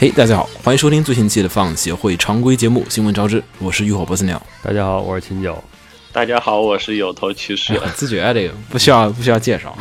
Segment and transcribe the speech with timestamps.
[0.00, 4.40] 嘿，大家好，欢迎收听最新期的放协会常规节目《新闻招之》，我是浴火不死鸟。
[4.62, 5.60] 大家好，我是秦九。
[6.12, 7.74] 大家好，我是有头骑士。
[7.96, 9.76] 自觉啊，这个不需要不需要介绍。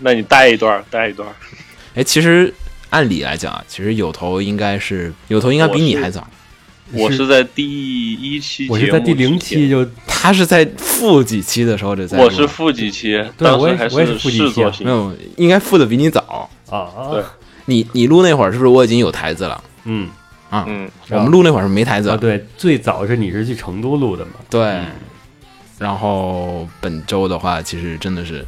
[0.00, 1.28] 那你带一段，带一段。
[1.94, 2.52] 哎，其实
[2.88, 6.26] 按理来讲啊，其实有头应该是有头应该比你还早。
[6.90, 12.18] 我是在第一期，我是在第零期就，他是在负几期的时候就在。
[12.18, 17.12] 我是负几期，当时还是试作型，没有，应该负的比你早啊。
[17.12, 17.22] 对。
[17.70, 19.62] 你你录那会儿是不是我已经有台子了？
[19.84, 20.10] 嗯
[20.50, 22.16] 啊嗯，我们录那会儿是没台子啊。
[22.16, 24.32] 对，最早是你是去成都录的嘛？
[24.50, 24.82] 对。
[25.78, 28.44] 然后本周的话，其实真的是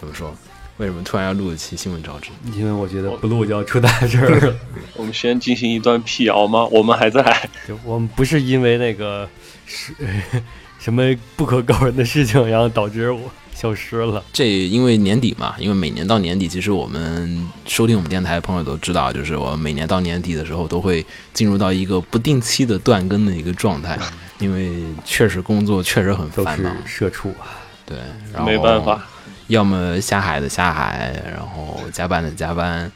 [0.00, 0.34] 怎么说？
[0.78, 2.30] 为什么突然要录一期新闻招致？
[2.52, 4.54] 因为我觉得不录就要出大事儿。
[4.96, 6.64] 我们先进行一段辟谣吗？
[6.66, 7.48] 我们还在。
[7.84, 9.28] 我们不是因为那个
[9.66, 9.94] 是
[10.80, 11.02] 什么
[11.36, 13.20] 不可告人的事情，然后导致我。
[13.56, 14.22] 消失了。
[14.32, 23.98] 这因为年底嘛，因为每年到年底，其实我们收听我们电台的朋友都知道，就是我每年到年底的时候，都会进入到一个不定期的断更的一个状态，
[24.38, 27.96] 因为确实工作确实很繁忙，社畜啊，对，
[28.32, 29.02] 然后没办法，
[29.46, 32.92] 要么下海的下海，然后加班的加班。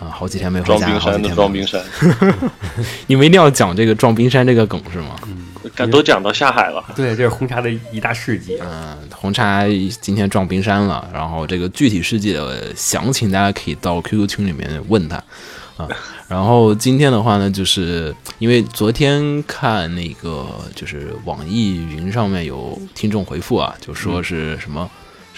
[0.00, 1.80] 啊，好几天没回家，撞冰山的撞冰山。
[3.06, 5.14] 你们一定要讲这个撞冰山这个梗是吗？
[5.28, 5.46] 嗯，
[5.90, 6.84] 都讲到下海了。
[6.96, 8.58] 对，这是红茶的一大事迹。
[8.62, 9.64] 嗯，红茶
[10.00, 15.16] 今天撞冰山了，然后这个具体事迹的详情，大家可以到 QQ 群里面问他
[15.76, 15.88] 啊。
[16.28, 24.90] 然后今天的话呢，就是因为昨天看那个，就是网易云上面有听众回复啊，就说是什么。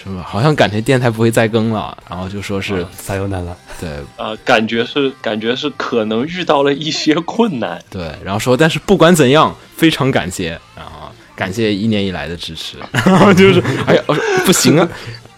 [0.05, 0.23] 是吧？
[0.27, 3.57] 好像感觉电台不会再更了，然后就说是撒由难了。
[3.81, 7.81] 对，呃，感觉是感觉是可能遇到了一些困难。
[7.89, 12.77] 对，然后说，但是不管怎样，非常感谢，然后感谢一年以来的支持。
[12.93, 14.03] 然后就是，哎呀，
[14.45, 14.87] 不行啊，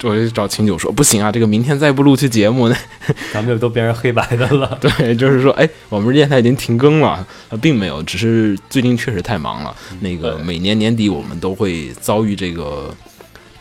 [0.02, 2.68] 我就找秦九说，不行啊，这个明天再不录期节目，
[3.32, 4.78] 咱们就都变成黑白的了。
[4.80, 7.26] 对，就是说，哎，我们电台已经停更了，
[7.62, 9.74] 并没有，只是最近确实太忙了。
[10.00, 12.94] 那个每年年底我们都会遭遇这个。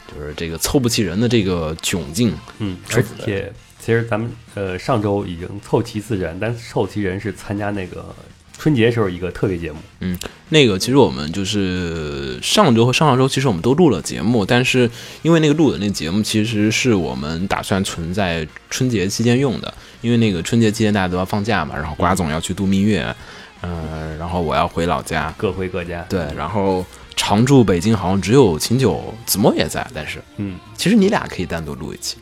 [0.08, 8.16] 就是这个凑不齐人的这个窘境，嗯，而且其实咱们呃上周已经凑齐四人，但凑齐人是参加那个
[8.58, 10.18] 春节时候一个特别节目，嗯，
[10.50, 14.90] 那个其实我们就是上周和上上周其实我们都录了节目，但是
[15.22, 23.16] 因为那个录的那节目其实是我们打算存在春节期间用的，因为那个春节期间大家都要放假嘛，然后瓜总要去度蜜月，
[23.62, 26.86] 嗯，然后我要回老家，各回各家，对，然后。
[27.18, 32.16] 常驻北京好像只有秦九、子墨也在，但是，嗯，其实你俩可以单独录一期，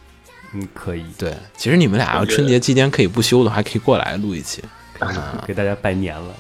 [0.54, 4.64] 嗯，可以，对，其实你们俩要春节期间可以不休的话，可以过来录一期，
[5.46, 6.34] 给大家拜年了，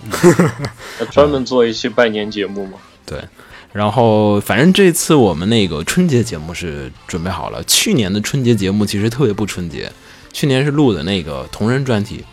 [1.11, 2.79] 专门做一期拜年节目嘛。
[3.05, 3.21] 对，
[3.71, 9.91] 然后反正这次我们那个春节节目是准备好了，去年的春节节目其实特别不春节，
[10.33, 12.23] 去年是录的那个同人专题。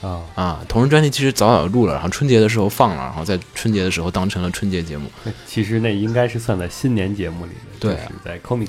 [0.00, 0.64] 啊啊！
[0.68, 5.10] 同人专辑其实早早录了，然后春节的时候放了，然后在春节的时候当成了春节节目。
[5.46, 8.68] 其实那应该是算在新年节目里的，对，在 Comic。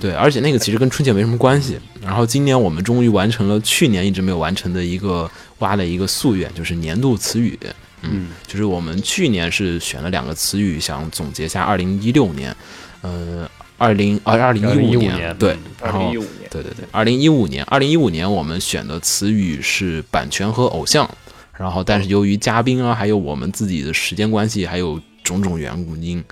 [0.00, 1.80] 对，而且那个其实跟春节没什么关系。
[2.00, 5.28] 然后今年我们终于完成了去年一直没有完成的一个
[5.58, 7.58] 挖的一个夙愿，就是年度词语。
[8.02, 12.54] 嗯，就是我们去年是选了两个词语，想总结下二零一六年。
[13.00, 13.50] 呃。
[13.78, 16.10] 二零二二零一五年，对，然后
[16.50, 21.08] 对对对，二零一五年，二零一五年我们选的词语是版权和偶像，
[21.56, 25.72] 然后但是由于嘉宾啊，还有我们自己的时间关系，还有种种原
[26.02, 26.22] 因，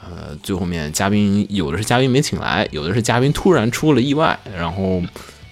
[0.00, 5.02] 呃，最后面嘉宾有的是嘉宾没请来，有的是嘉宾突然出了意外，然后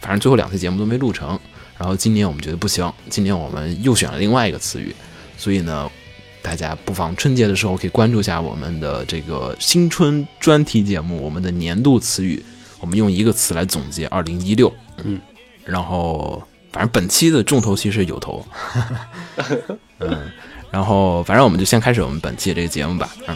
[0.00, 1.36] 反正最后两次节目都没录成，
[1.76, 4.94] 然后今年我们觉得不行，今年我们又选了另外一个词语，
[5.36, 5.90] 所以呢。
[6.44, 12.44] 大家不妨春节的时候可以关注一下我们的这个新春专题节目，我们的年度词语，
[12.80, 14.70] 我们用一个词来总结二零一六。
[15.02, 15.18] 嗯，
[15.64, 18.46] 然后反正本期的重头戏是有头。
[20.00, 20.30] 嗯，
[20.70, 23.08] 然后反正我们就先开始我们本期的这个节目吧。
[23.26, 23.34] 嗯。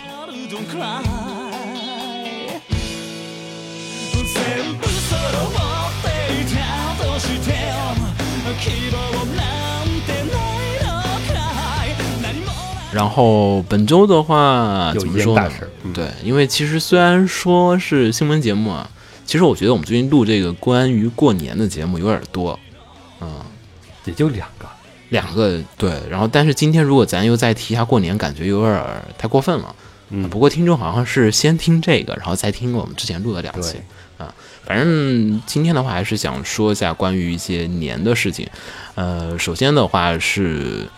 [12.99, 15.49] 然后本周的话，怎么说呢？
[15.95, 18.91] 对，因为其实虽然说是新闻节目啊，
[19.25, 22.59] 其实我觉得我们最近录这个关于过年的节目有点多，
[23.21, 23.41] 嗯，
[24.05, 24.67] 也就两个，
[25.11, 29.73] 两个对，然后但是今天如果咱又再提一下过年，感觉有点儿太过分了。
[30.11, 33.77] 嗯不过听众好像是先听这个，然后再听我们之前录的两期
[34.17, 34.35] 啊。
[34.65, 38.45] 反正今天的话，还是想说一下关于一些年的事情。
[38.97, 40.89] 呃，首先的话是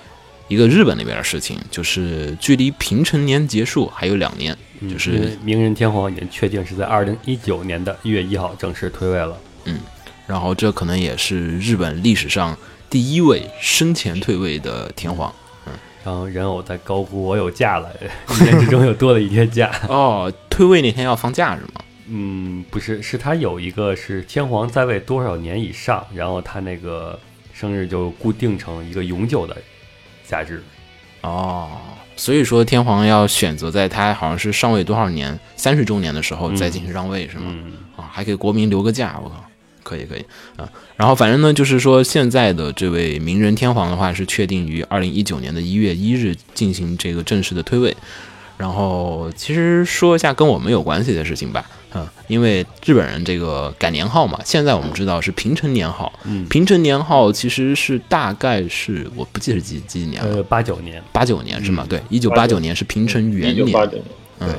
[0.50, 4.54] 一个日本那边的事情，就是距离平成年结束还有两年，
[4.90, 9.38] 就是明仁天皇已经确定是在二零一九年的一月一号正式退位了。
[9.64, 9.78] 嗯
[10.26, 12.56] 然后这可能也是日本历史上
[12.88, 15.32] 第一位生前退位的天皇。
[15.66, 15.72] 嗯
[16.04, 17.88] 然后人偶在高呼“我有假了”，
[18.40, 19.70] 一年之中又多了一天假。
[19.88, 21.68] 哦，退位那天要放假是吗？
[22.08, 27.16] 嗯，不是，是他有一个是天皇在位多少年以上，然后他那个
[27.52, 29.56] 生日就固定成一个永久的
[30.30, 30.62] 假日。
[31.22, 31.68] 哦，
[32.16, 37.42] 所以说天皇要选择在他好像是上位多少年，三十周年的时候再进行让位是吗？
[37.48, 39.44] 嗯，啊，还给国民留个假，我靠，
[39.82, 40.24] 可以可以
[40.56, 40.66] 啊。
[40.96, 47.94] 然后反正呢，就是说现在的这位明仁天皇的话是确定于二零一九年的一月一日进行这个正式的退位。
[48.56, 51.64] 然后其实说一下跟我们有关系的事情吧，
[51.94, 61.84] 嗯，因为日本人这个改年号嘛，现在我们知道是平成年号，嗯平成年号其实是大概是我不记得是几几年了，呃，八九年，八九年是吗？
[61.88, 64.04] 对，一九八九年是平成元年，一九八九年，
[64.40, 64.54] 嗯，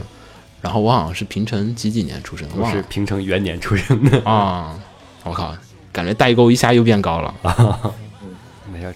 [0.61, 4.21] 然后我好像是平成几几年出生，我是忘了平成元年出生的。
[4.29, 4.77] 啊，
[5.23, 5.55] 我靠，
[5.91, 7.33] 感觉代沟一下又变高了，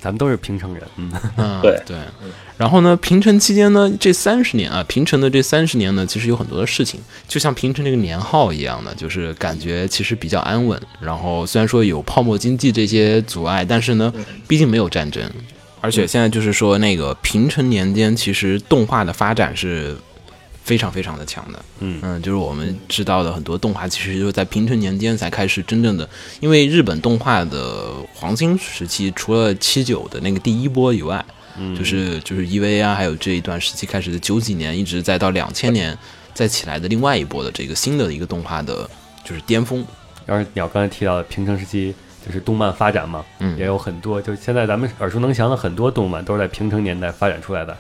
[0.01, 0.83] 咱们都是平城人。
[0.97, 1.97] 嗯， 嗯，对对。
[2.57, 10.81] 然后呢，平城期间呢，这三十年啊，平城的这三十年呢，其实有很多的事情，就像平城这个年号一样的，就是感觉其实比较安稳。
[11.01, 14.13] 然后虽然说有泡沫经济这些阻碍，但是呢，
[14.47, 15.29] 毕竟没有战争。
[15.81, 19.95] 而且现在就是说，那个平成年间，其实动画的发展是
[20.65, 21.63] 非常非常的强的。
[21.79, 26.09] 嗯嗯，就是我们知道的很多动画，其实就是在平成年间才开始真正的，
[26.39, 31.23] 因为日本动画的黄金时期，除了七九的那个第一波以外，
[31.57, 35.95] 嗯就是就是 EV 啊，还有这一段时期开始的九几年，一直再到两千年
[36.33, 38.89] 再起来的另外一波的这个新的一个动画的，
[39.23, 39.85] 就是巅峰。
[40.25, 41.93] 然后鸟刚才提到的平成时期，
[42.25, 47.77] 就是动漫发展嘛，嗯也有很多，就是现在咱们耳熟能详的很多动漫都是在平成年代发展出来的。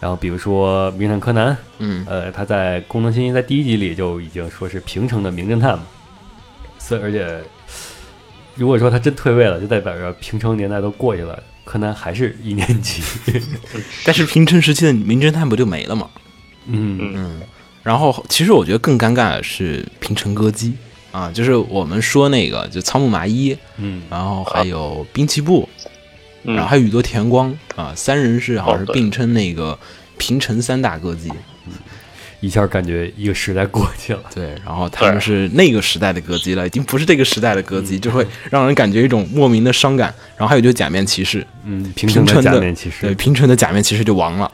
[0.00, 2.04] 然后比如说《名侦探柯南》，嗯。
[2.08, 5.84] 呃，他在功能新一在第一集里就已经说是平成的名侦探嘛，
[6.78, 7.40] 所以而且
[8.54, 13.02] 如果说他真退位了，就代表着平成年代都过去了，柯南还是一年级。
[14.04, 16.08] 但是平成时期的名侦探不就没了吗？
[16.66, 16.98] 嗯。
[17.14, 17.40] 嗯，
[17.82, 20.74] 然后其实我觉得更尴尬的是平成歌姬。
[21.12, 25.68] 啊，就是我们说那个就仓木麻衣，嗯，然后还有滨崎步，
[26.44, 29.78] 嗯然后还有宇多田光啊，三人是好像是并称那个
[30.18, 31.30] 平成三大歌姬。
[32.42, 34.22] 一下感觉一个时代过去了。
[34.34, 40.08] 对，然后他们是那个时代的歌姬了，已经不是这个时代的歌姬，就会让人感觉一种莫名的伤感。
[40.38, 44.50] 然后还有就是假面骑士，嗯，平成的假面骑士对，，平成的假面骑士就亡了，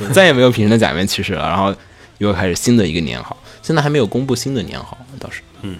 [0.00, 1.46] 就 再也没有平成的假面骑士了。
[1.46, 1.76] 然后
[2.16, 5.76] 又开始新的一个年号，现在还没有公布新的年号，倒是，嗯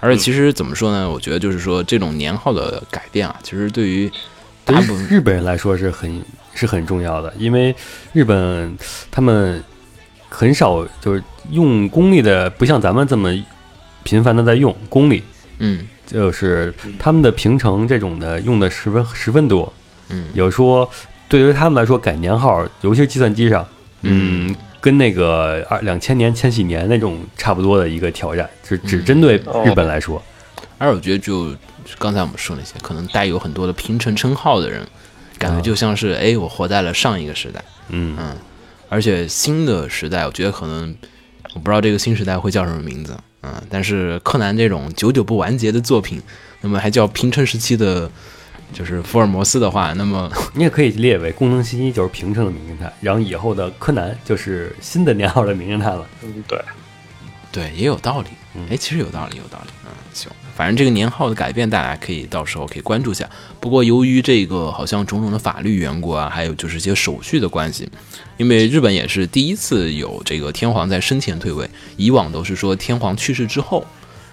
[0.00, 1.08] 而且其实怎么说呢？
[1.08, 4.10] 我觉得就是说这种年号的改变啊，其实对于
[4.64, 4.76] 对
[5.08, 6.22] 日本人来说是很
[6.54, 7.74] 是很重要的，因为
[8.12, 8.76] 日本
[9.10, 9.62] 他们
[10.28, 13.30] 很少就是用公历的，不像咱们这么
[14.02, 15.22] 频繁的在用公历，
[15.58, 15.86] 嗯。
[16.04, 19.72] 就是他们的平成这种的用的十分十分多。
[20.10, 20.26] 嗯。
[20.34, 20.86] 有说
[21.26, 23.66] 对于他们来说改年号，尤其是计算机上，
[24.02, 30.22] 嗯，跟那个二两千年、千禧年那种差不多的一个挑战，只只针对日本来说。
[30.76, 31.56] 而我觉得就就
[31.98, 34.86] 刚才我们说那些可能带有很多的平成称号的人，
[35.38, 37.64] 感觉就像是哎，我活在了上一个时代。
[37.88, 38.16] 嗯。
[38.18, 38.36] 嗯，
[38.88, 40.94] 而且新的时代，我觉得可能
[41.54, 46.20] 我不知道这个新时代会叫什么名字，嗯，但是柯南这种久久不完结的作品，
[46.60, 48.10] 那么还叫平成时期的，
[48.72, 56.06] 就是福尔摩斯的话，那么 你也可以列为功能新一就是平成的名侦探，然后以后的柯南就是新的年号的名侦探了。
[56.22, 56.62] 嗯，对，
[57.50, 58.28] 对也有道理，
[58.70, 63.28] 哎，其实有道理，有道理，嗯，行，反正这个年号的改变，大家可以到时候可以关注一下。
[63.58, 67.88] 不过由于这个好像种种的法律缘故啊，还有就是一些手续的关系，
[68.36, 73.84] 因为日本也是第一次有这个天皇在生前退位，以往都是说天皇去世之后，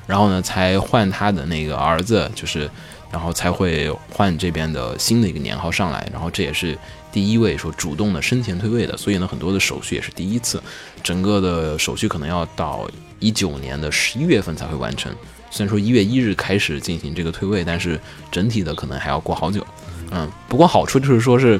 [0.06, 2.70] 然后呢才换他的那个儿子，就是
[3.10, 6.78] 然后才会换这边的新的一个年号上来，然后这也是
[7.14, 10.62] 第一位说主动的生前退位的，所以呢很多的手续也是第一次，
[11.02, 15.16] 整个的手续可能要到一九年的十一月份才会完成。
[15.50, 18.00] 虽然说一月一日开始进行这个退位，但是
[18.32, 19.66] 整体的可能还要过好久。
[20.12, 21.60] 嗯，不过好处就是说是，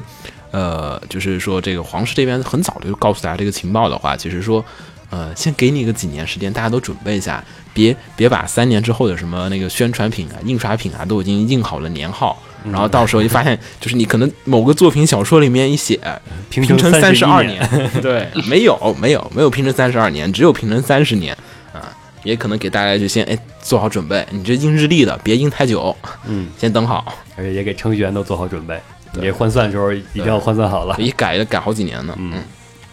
[0.50, 4.64] 呃，就是说这个皇室这边很早就告诉大家这个情报的话，其实说，
[5.10, 16.00] 呃，先给你个几年时间，大家都准备一下，别别把三年之后的什么那个宣传品啊、印刷品啊都已经印好了年号，然后到时候一发现，就是你可能某个作品小说里面一写
[16.48, 17.64] 平平成三十二年，
[18.02, 21.38] 对，没有没有没有平成三十二年，只有平成三十年啊，
[22.22, 25.94] 也可能给大家就先哎做好准备，你这硬日历的别硬太久，
[26.26, 28.80] 嗯，先等好，而且也给程序员都做好准备，
[29.12, 29.20] 对。
[29.22, 30.96] 你这换算的时候一定要换算好了。
[30.98, 32.32] 一改了改好几年呢，嗯。
[32.34, 32.42] 嗯，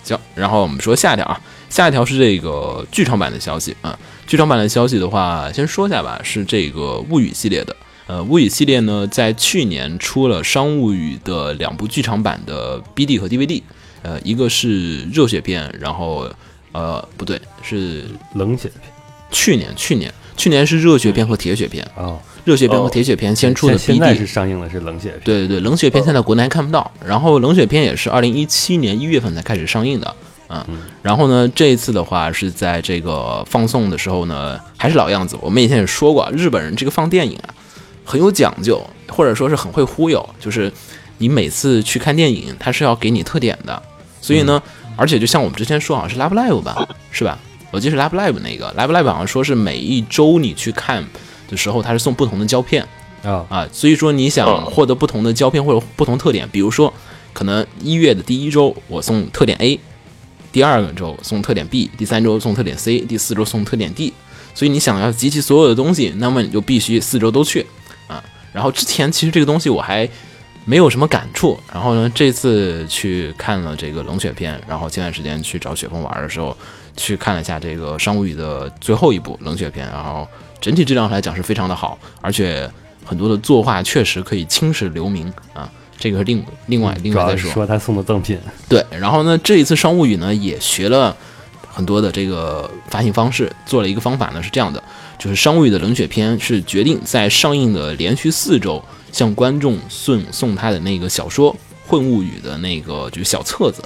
[0.03, 7.75] 行，然后我们说下一条啊，下一条是这个剧场版的消息啊，剧场版的消息的话，先说一下吧，是这个物语系列的。
[8.07, 13.61] 呃，物语系列呢，在去年出了《商务语》的两部剧场版的 BD 和 DVD，
[14.01, 16.25] 呃，一个是热血片，然后
[16.71, 18.05] 呃不对，是
[18.35, 18.71] 冷血
[19.31, 30.15] 去年去年去年是热血片和铁血片，哦，热血片和铁血片先出的现现在是上映的是冷血片，对对对，冷血片现在国内还看不到，然后冷血片也是二零一七年一月份才开始上映的，
[30.49, 30.65] 嗯，
[31.01, 37.53] 然后呢，这一次的话是在这个放送的时候呢，还是老样子，我们以前也说过，日本人这个放电影啊
[38.05, 40.71] 很有讲究，或者说是很会忽悠，就是
[41.17, 43.81] 你每次去看电影，他是要给你特点的，
[44.21, 44.61] 所以呢，
[44.95, 47.39] 而且就像我们之前说，好像是 Love Live 吧，是吧？
[47.71, 51.05] 我记得是 Live 那个 Live 好像说是每一周你去看
[51.49, 52.87] 的时候，它是送不同的胶片。
[53.23, 56.93] 啊，啊，所以说你想获得不同的胶片或者不同特点，比如说
[57.33, 59.79] 可能一月的第一周我送特点 A，
[60.51, 64.13] 第二个周送特点 B，第三周送特点 C，第四周送特点 D。
[64.53, 67.65] 所以你想要集齐所有的东西，那么你就必须四周都去
[68.07, 68.23] 啊。
[68.53, 70.07] 然后之前其实这个东西我还
[70.65, 76.57] 没有什么感触，然后呢这次去看了这个冷血片，然后前段时间去找雪峰玩的时候，
[76.97, 80.27] 去看了一下这个商务语的最后一部冷血片，然后
[80.59, 82.69] 整体质量来讲是非常的好，而且
[83.05, 85.71] 很多的作画确实可以青史留名啊。
[85.99, 87.49] 这个是另另外另外再说。
[87.51, 88.37] 说他送的赠品，
[88.69, 91.15] 对，然后呢，这一次商务语呢也学了
[91.73, 94.83] 很多的这个发行方式，做了一个方法呢是这样的，
[95.17, 98.79] 就是商务语的冷血片是决定在上映的连续四周
[99.11, 101.51] 向观众送送他的那个小说
[101.87, 103.81] 《混物语》的那个就是小册子，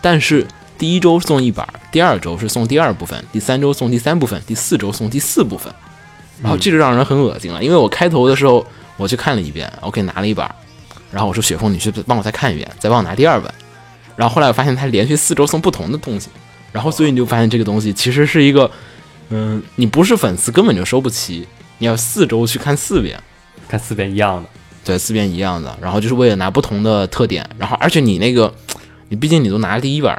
[0.00, 0.46] 但是
[0.80, 5.70] 第一周送一本，第二周是送第二部分，第三周送第三部分，第四周送第四部分。
[6.42, 10.48] 然后这个让人很恶心了，因为我开头的时候我去看了一遍，OK 拿了一本，
[11.12, 13.52] 然后我说雪峰你去帮我再看一遍，再帮我拿第二本。
[14.16, 16.30] 然后后来我发现他连续四周送不同的东西，
[16.72, 18.70] 然后所以你就发现这个东西其实是一个，
[19.28, 21.46] 嗯，你不是粉丝根本就收不齐，
[21.76, 23.22] 你要四周去看四遍，
[23.68, 24.48] 看四遍一样的，
[24.82, 28.50] 对，四遍一样的，然后就是为了拿不同的特点，然后而且你那个，
[29.10, 30.10] 你毕竟你都拿了第一本，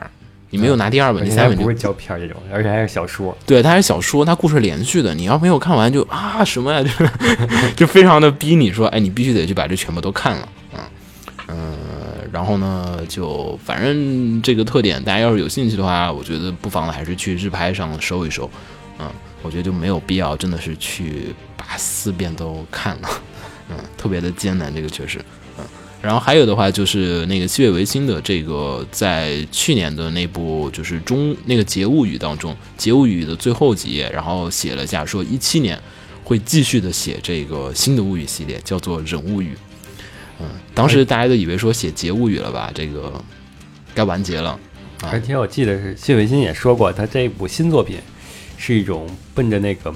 [0.51, 7.09] 你没有拿第二本、第三本就不是胶片这种，而且还是小说，对，它还是小说，它故事连续的，你要没有看完就啊什么呀，就是
[7.75, 10.79] 就非常的逼你说，哎，你必须得去把这全部都看了，嗯
[11.47, 11.77] 嗯，
[12.31, 18.49] 然后呢，就反正这个特点，大家要是有兴趣的话，我觉得不妨还是去日拍上搜一搜，
[18.99, 19.09] 嗯，
[19.41, 23.09] 我觉得就没有必要真的是去把四遍都看了，
[23.69, 25.40] 嗯，特别的艰难，这个确实，嗯。
[26.01, 35.79] 然后还有的话就是那个七月维新的这个，在去年的那部就是中那个《节物语》当中，《节物语》的最后几页，然后写了下说一七年
[36.23, 39.53] 会继续的写这个新的物语系列，叫做《忍物语》。
[40.39, 43.23] 嗯，当时大家都以为说写《节物语》了吧，这个
[43.93, 44.59] 该完结了。
[45.03, 47.97] 而且我记得是谢伟新也说过，他这一部新作品
[48.57, 49.93] 是一种奔着那个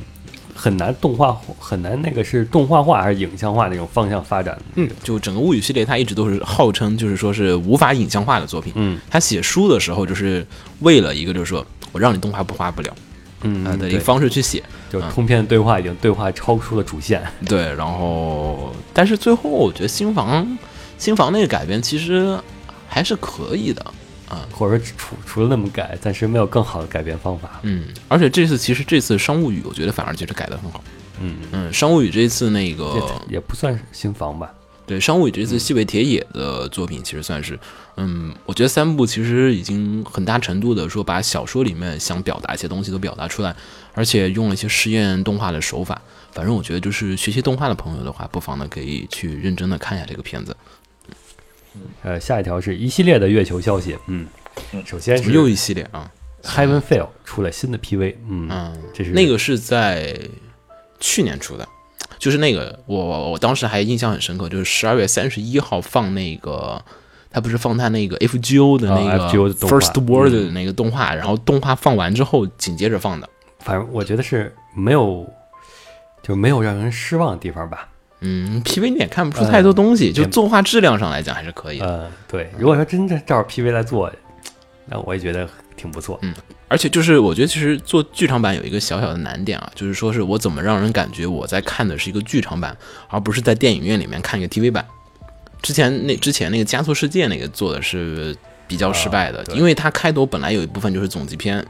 [0.56, 4.58] 很难动画很难那个是动画化还是影像化那种方向发展。
[4.76, 8.72] 嗯，就整个物语系列，它一直都是号称就是说是无法影像化的作品。
[8.76, 10.48] 嗯他写书的时候，就是
[10.80, 12.96] 为了一个就是说我让你动画不画不了
[13.42, 14.64] 嗯啊的一个，方式去写。
[14.90, 17.22] 就通篇对话已经对话超出了主线。
[17.46, 20.58] 对，然后但是最后我觉得新房
[20.98, 22.40] 新房那个改编其实
[22.88, 23.86] 还是可以的。
[24.52, 27.60] 或者说除除了那么改，暂时没有更好的改变方法。
[27.64, 30.84] 嗯，而且这次其实这次商务语，我觉得反而就是改得很好。
[31.22, 32.94] 嗯，嗯，商务语这次那个
[33.30, 34.52] 也也不算是新房吧。
[34.88, 37.58] 对商务语这次西北铁野的作品，其实算是，
[37.98, 43.56] 嗯，我觉得三部其实已经很大程度的说把小说里面想表达一些东西都表达出来，
[43.96, 46.00] 而且用了一些实验动画的手法。
[46.34, 50.56] 反正我觉得就是学习动画的朋友的话，不妨呢可以去认真的看一下这个片子。
[52.04, 53.98] 呃，下一条是一系列的月球消息。
[54.08, 54.28] 嗯，
[54.86, 56.12] 首先是又一系列啊
[56.44, 58.16] ，Heaven Feel 出了新的 PV。
[58.30, 60.18] 嗯，嗯，这是那个是在
[61.00, 61.68] 去年出的，
[62.18, 66.84] 就是那个我我我当时还印象很深刻，就是十二月三十一号放那个，
[67.30, 73.30] 他不是放他那个 FGO 的那个 First World 嗯的那个动画，然后动画放完之后紧接着放的，
[73.60, 75.28] 反正我觉得是没有，
[76.24, 77.90] 就没有让人失望的地方吧。
[78.22, 81.86] 嗯，PV 你也看不出太多东西，就作画质量上来讲还是可以的。
[81.86, 84.12] 呃，对，如果说真的照着 PV 来做，
[84.86, 86.18] 那我也觉得挺不错。
[86.22, 86.34] 嗯
[86.68, 92.76] 而且就是我觉得其实做剧场版有一个小小的难点啊，就是说是我怎么让人感觉我在看的是一个剧场版，
[93.08, 94.84] 而不是在电影院里面看一个 TV 版。
[95.62, 98.36] 之前那之前那个《加速世界》那个做的是
[98.68, 101.64] 比较失败的，啊因为它开头本来有一部分就是总集篇，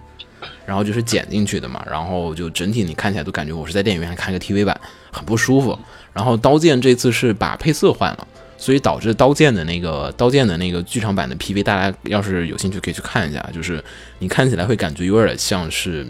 [0.65, 4.79] 然后就是剪进去的嘛，然后就整体你看起来都感觉我是在电影院看一个 TV 版，
[5.11, 5.77] 很不舒服。
[6.15, 8.27] 然后《刀剑》这次是把配色换了。
[8.57, 13.83] 所以导致《刀剑》的那个《刀剑》的那个剧场版的 PV，大家要是有兴趣可以去看一下，就是
[14.17, 16.07] 你看起来会感觉有点像是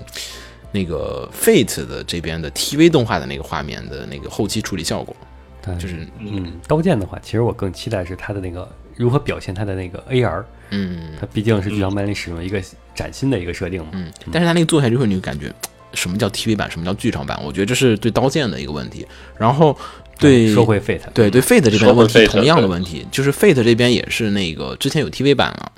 [0.71, 5.13] 那个 Fate 的这边的 TV 动画的那个画面的那个后期处理效果，
[5.59, 12.61] 但就是嗯，刀剑的话，其实我更期待是它的那个如何表现它的那个 AR，嗯它毕竟是剧场版里使用一个
[12.93, 13.89] 崭新的一个设定嘛。
[13.93, 15.51] 嗯，但是它那个做下来之后，你就感觉
[15.95, 17.39] 什么叫 TV 版，什么叫剧场版？
[17.43, 19.05] 我觉得这是对刀剑的一个问题。
[19.37, 19.75] 然后
[20.19, 25.71] 对说回 Fate，对对 Fate 这边的问题同样的问题，就是 Fate 这边也是那个之前有 TV 版了，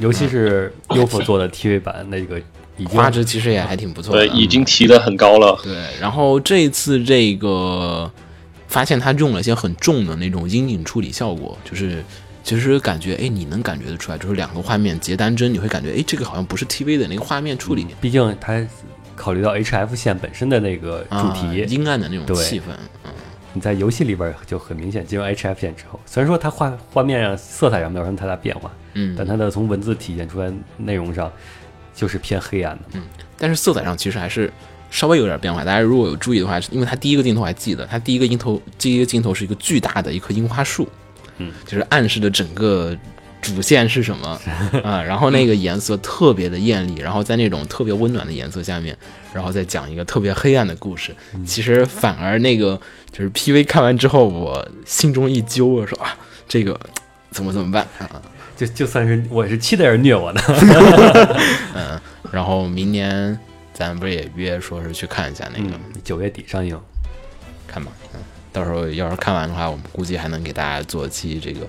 [0.00, 2.38] 尤其是 UFO 做的 TV 版，那个
[2.76, 4.36] 已经画质其实也还挺不错的对，。
[4.36, 5.58] 已经提的很高了。
[5.62, 8.10] 对，然后这一次这个
[8.66, 12.02] 发现他用了一些很重的那种阴影处理效果，就是
[12.42, 17.86] 其实感觉哎，你能感觉得出来，就是两个画面截单帧，你会感觉哎，这个好像不是 TV 的那个画面处理。
[18.00, 18.66] 毕竟它
[19.16, 22.64] 考虑到 HF 线本身的那个主啊题，阴暗的那种气氛，
[23.52, 31.32] 你在游戏里边就很明显进入 HF 线之后，虽然说它画画面上色彩上没有什么太大变化，嗯，但它的从文字体现出来内容上
[31.94, 33.00] 就是偏黑暗的。
[33.38, 34.52] 但是色彩上其实还是
[34.90, 35.64] 稍微有点变化。
[35.64, 40.88] 大家如果有注意的话，因为它第一个镜头还记得，它第一个镜头第一个镜头是一个巨大的一棵樱花树，
[41.38, 42.96] 嗯，就是暗示着整个
[43.44, 44.40] 主线是什么
[44.82, 45.02] 啊。
[45.02, 48.96] 然后那个颜色特别的艳丽，然后在那种特别温暖的颜色下面，
[49.34, 51.14] 然后再讲一个特别黑暗的故事。
[51.46, 52.80] 其实反而那个
[53.12, 56.16] 就是 PV 看完之后，我心中一揪，我说啊，
[56.48, 56.78] 这个
[57.30, 58.22] 怎么怎么办啊？
[58.56, 60.40] 就就算是我是期待着虐我的，
[61.74, 63.36] 嗯，然后明年
[63.72, 65.70] 咱不是也约说是去看一下那个。
[65.70, 66.78] 嗯，九月底上映，
[67.66, 68.20] 看吧，嗯，
[68.52, 71.66] 到时候要是看完的话，我们估计还能给大家做期这个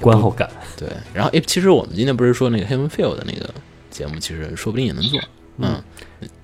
[0.00, 0.48] 观后感。
[0.76, 0.88] 对。
[1.14, 3.52] 然后，诶，其实我们今天不是说那个 Heaven Feel 的那个
[3.90, 5.20] 节目，其实说不定也能做。
[5.58, 5.82] 嗯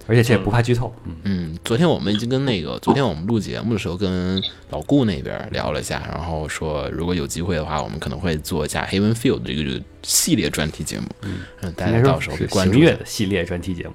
[0.09, 11.07] 而且这也不怕剧透，嗯，嗯，昨天我们已经跟那个，昨天我们录节目的时候跟老顾那边聊了一下，然后说如果有机会的话，我们可能会做一下 Heaven Feel 的这个系列专题节目。
[11.23, 13.93] 嗯，大家到时候关注一下的系列专题节目，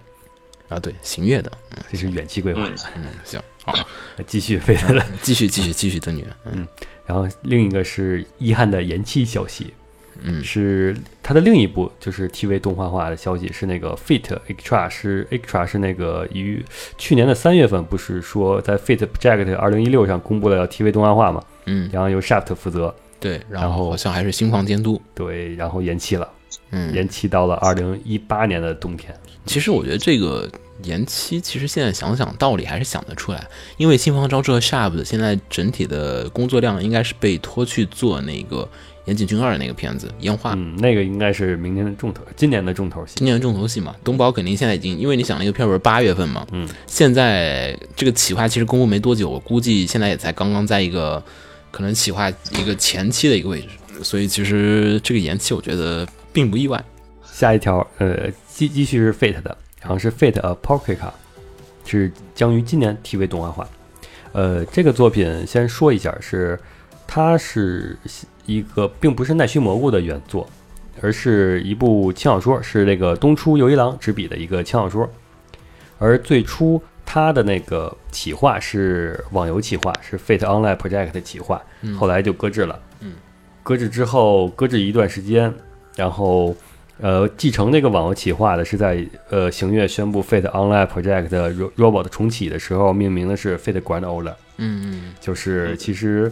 [0.70, 1.52] 啊，对，行月的，
[1.92, 2.62] 这是远期规划。
[2.64, 3.74] 嗯嗯，行， 好，
[4.26, 6.66] 继续飞他的，继续继续继续等你，嗯
[7.08, 9.74] 然后另一个是遗憾的延期消息，
[10.22, 10.44] 嗯。
[10.44, 16.64] 是它的另一部就是 TV 动画化的消息，是那个 Fate Extra 是 Extra 是那个于
[16.98, 26.30] 去年的三月份不是说在 Fate Project 二零一六上公布了 TV 动画化嘛，嗯，然后由 Shaft 负责，对，然后好像还是新房监督，对，然后延期了，
[26.72, 29.14] 嗯，延期到了二零一八年的冬天。
[29.46, 30.50] 其实我觉得这个
[30.84, 38.68] 延期，其实现在想想道理还是想得出来，因为新房招之和 Sharp 现在整体的工作量应该是被拖去做那个
[39.06, 43.26] 岩井俊二的那个片子《烟花》，嗯，那个应该是明年的重头，今年的重头戏今。
[43.26, 43.96] 年的重头戏嘛。
[44.04, 51.24] 东宝肯定现在已经，因为你想那个片儿不是八月份嘛，嗯，现在这个企划其实公布没多久，我估计现在也才刚刚在一个
[51.72, 53.68] 可能企划一个前期的一个位置，
[54.04, 56.84] 所以其实这个延期我觉得并不意外。
[57.32, 61.12] 下一条，呃，继继续是 Fate 的，然后是 Fate Apocalypse，
[61.86, 63.68] 是将于今年 TV 动画化。
[64.34, 66.60] 呃，这个作品先说一下，是
[67.08, 67.98] 它是
[68.46, 70.48] 一个并不是奈须蘑菇的原作，
[71.02, 75.10] 而是一部轻小说，是那个东出由一郎执笔的一个轻小说。
[75.98, 81.60] 而最初它的那个企划是网游企划，是 Fate Online Project 的企划，
[81.98, 82.80] 后来就搁置了。
[83.00, 83.16] 嗯，
[83.64, 85.52] 搁置之后搁置一段时间，
[85.96, 86.56] 然后
[87.00, 91.30] 呃继承那个网游企划的是在呃行月宣布 Fate Online Project
[91.76, 96.32] Robot 重启的时候，命名的是 Fate Grand Order，嗯就是其实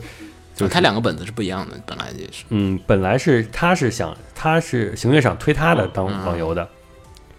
[0.56, 2.46] 就嗯，是它两个本子是不一样的，本来也是。
[2.50, 6.68] 嗯，本来是他是想他是行月想推他的当网游的，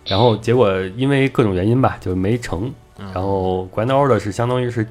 [0.06, 2.72] 然后结果因为各种原因吧，就没成。
[2.98, 4.86] 然后 Grand Order 是相当于是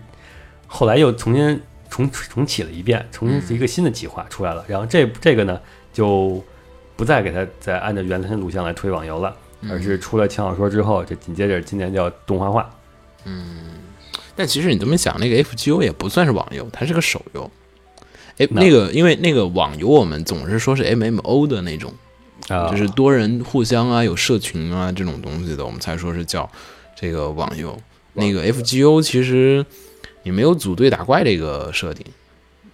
[0.68, 4.64] 后来又重新重重启了一遍，重新是一个新的企划出来了。
[4.68, 5.60] 然后这这个呢
[5.92, 6.44] 就
[6.96, 9.36] 不再给他再按照原来的录像来推网游了，
[9.70, 12.70] 而是出了轻小说之后，这紧接着今年叫动画化。
[13.26, 13.74] 嗯
[14.36, 17.50] 但其实你这么想，那个 FGO 也不算是网游，它是个手游。
[18.38, 21.94] 哎，那那个因为那个网游，我们总是说是 MMO 的那种，
[22.50, 26.50] 啊，就是多人互相啊、有社群啊这种东西的，我们才说是叫
[26.96, 27.78] 这个网游。
[28.12, 29.66] 那个 FGO 其实
[30.24, 32.06] 你没有组队打怪这个设定，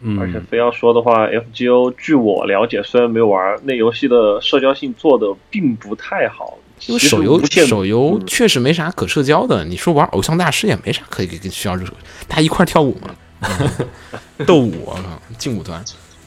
[0.02, 6.58] 嗯，而且非要说的话，FGO 据我了解，虽然没有玩，那游戏的社交性做的并不太好。
[6.88, 9.64] 因为手游手游嗯确实没啥可社交的。
[9.64, 11.86] 你说玩偶像大师也没啥可以跟需要这
[12.28, 13.88] 大家一块跳舞嘛，嗯
[14.48, 15.84] 斗舞，我靠，劲舞团。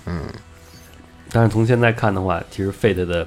[0.07, 0.23] 嗯
[1.33, 3.27] 但是从现在看的话，其实 Fate 的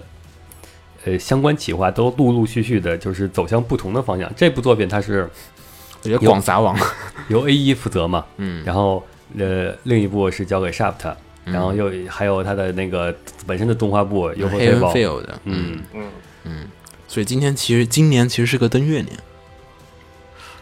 [1.04, 4.32] 呃相关企划都陆陆续续的，就是走向不同的方向。
[4.34, 5.30] 这部作品它是
[6.04, 6.74] 我觉得有广撒网，
[7.28, 9.06] 由 A 一负责嘛，嗯，然后
[9.38, 15.80] 呃另一部是交给 Shaft，然后又还有他的那个本身的动画部优黑人飞 Field 的，嗯，
[16.44, 16.68] 嗯，
[17.08, 19.18] 所以今天其实今年其实是个登月年，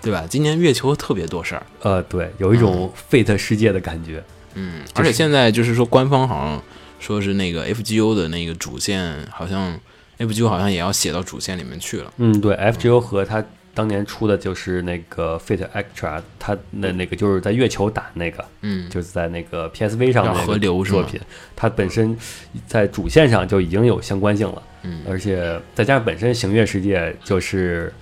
[0.01, 0.25] 对吧？
[0.29, 4.23] 今年月球特别多事儿，呃对，有一种 Fate 世界的感觉。
[4.53, 6.61] 嗯，而且现在就是说官方好像
[6.99, 9.77] 说是那个 FGO 的那个主线，好像
[10.17, 13.43] FGO 好像也要写到主线里面去了，嗯，对，FGO 和他
[13.75, 21.19] 当年出的就是那个 Fate Extra，他的那个就是在月球打那个，嗯，就是在那个 PSV 上的河流作品，
[21.55, 22.17] 它本身
[22.65, 27.93] 在主线上就已经有相关性了，嗯而且再加上本身行月世界就是，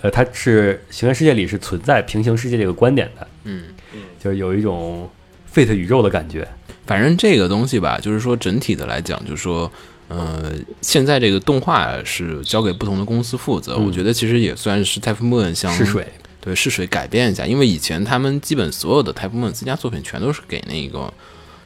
[0.00, 3.66] 呃，它是行月世界里是存在平行世界这个观点的，嗯。
[4.20, 5.08] 就是有一种
[5.54, 6.46] Fate 宇宙的感觉。
[6.86, 9.70] 反正这个东西吧，就是说整体的来讲，就是说，
[10.08, 13.84] 呃，现在这个动画是交给不同的公司负责，嗯。
[13.86, 16.06] 我觉得其实也算是 Type Moon 像试水，
[16.40, 21.12] 对试水改变一下，因为以前他们基本所有的 Type Moon 自家作品全都是给那个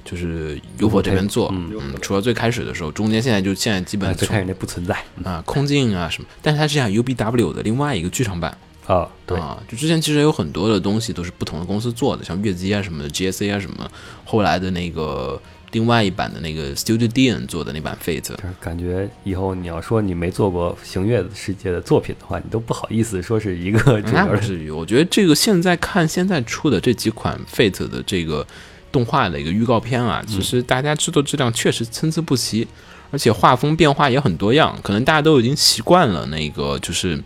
[0.05, 1.71] 就是 UFO 这边做，嗯。
[1.75, 4.97] 嗯，除了最开始的时候，中间现在就现在基本啊，最开始那不存在。
[5.25, 8.59] 啊空镜啊什么，但是它是讲 UBW 的另外一个剧场版。
[8.89, 13.89] 啊，对，啊，就之前其实有很多的东西都是不同的公司做的，像月姬啊什么的，GSA 啊什么，
[14.25, 15.41] 后来的那个
[15.73, 24.71] 另外一版的那个 Studio Dean 做的那版 Fate，就是感觉以后你要说你没做过行月世界的作品的话，你都不好意思说是一个主那至于。
[24.71, 28.47] 我觉得这个现在看现在出的这几款 Fate 的这个
[28.93, 32.69] 动画的一个预告片啊，其实大家制作质量确实参差不齐，
[33.11, 37.19] 而且画风变化也很多样，可能大家都已经习惯了那个就是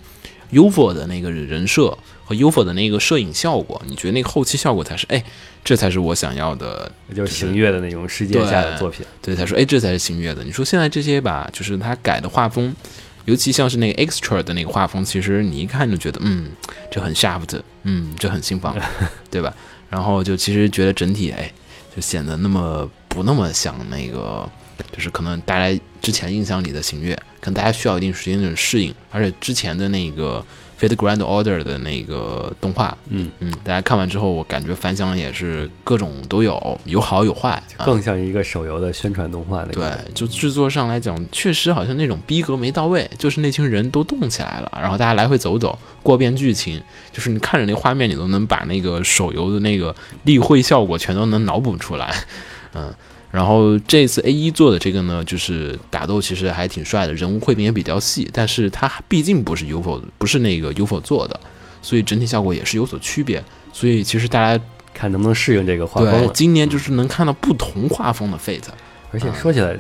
[0.53, 5.25] UFO 的那个人设和 UFO 的那个摄影效果，你觉得那个后期效果才是哎，
[5.65, 9.07] 这才是我想要的就是行月的那种世界下的作品。
[9.23, 10.43] 对，他说，哎，这才是星月的。
[10.43, 12.75] 你说现在这些吧，就是他改的画风，
[13.27, 16.51] 尤其像是那个 extra 的那个画风，其实你一看就觉得，嗯，
[16.91, 18.77] 这很 shaft，嗯，这很新房，
[19.31, 19.55] 对吧？
[19.89, 21.49] 然后就其实觉得整体，哎，
[21.95, 24.51] 就显得那么不那么像那个，
[24.91, 30.45] 就是可能大家之前印象里的行月，可能大家需要一定时间的适应，而且之前的那个
[30.79, 33.31] Fate Grand Order 的那个动画，嗯。
[33.41, 37.85] 嗯，大家看完之后，我感觉反响也是各种都有，有好有坏，啊。
[37.85, 52.15] 更像一个手游的宣传动画那对。，就制作上来讲，确实好像那种逼格没到位，就是那群人都动起来了，然后大家来回走走，过遍剧情，就是你看着那画面，你都能把那个手游的那个例会效果全都能脑补出来，
[52.75, 52.93] 嗯。
[53.37, 61.39] 然后这次 A 一做的这个呢，就是打斗其实还挺帅的，人物绘饼也比较细，但是它毕竟不是 UFO 不是那个 UFO 做的，
[61.83, 63.45] 所以整体效果也是有所区别。
[63.75, 66.11] 所以其实大家看能不能适应这个画风。
[66.11, 68.63] 对今年就是能看到不同画风的 Fate，
[69.13, 69.77] 而且说起来，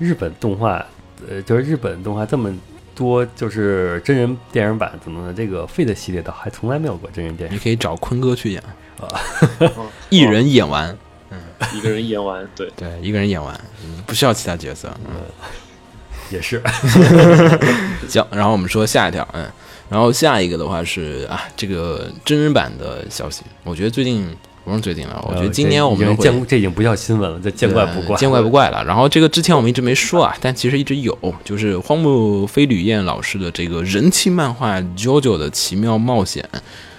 [0.00, 0.84] 日本动画，
[1.30, 2.52] 呃，就是日本动画这么
[2.96, 7.54] 多，就是真人电影版怎么的，这个 Fate 系列倒还从来没有过真人电影。
[7.54, 8.60] 你可以找坤哥去演，
[8.98, 10.98] 哦 一人演完，
[11.74, 14.88] 一个人演完，对，对，一个人演完，嗯不需要其他角色。
[15.06, 15.12] 嗯，
[16.30, 16.62] 也是，
[18.08, 19.46] 行，然后我们说下一条，嗯，
[19.88, 24.28] 然后下一个的话是啊，这个真人版的消息，我觉得最近
[24.64, 28.16] 不是最近了，我觉得呃今年我们已经见，这已经不叫新闻了，这见怪不怪。
[28.16, 28.84] 见怪不怪了。
[28.84, 36.46] 然后这个之前我们一直没说啊，但其实一直有，就是荒木飞吕彦老师的这个人气漫画《JoJo 的奇妙冒险》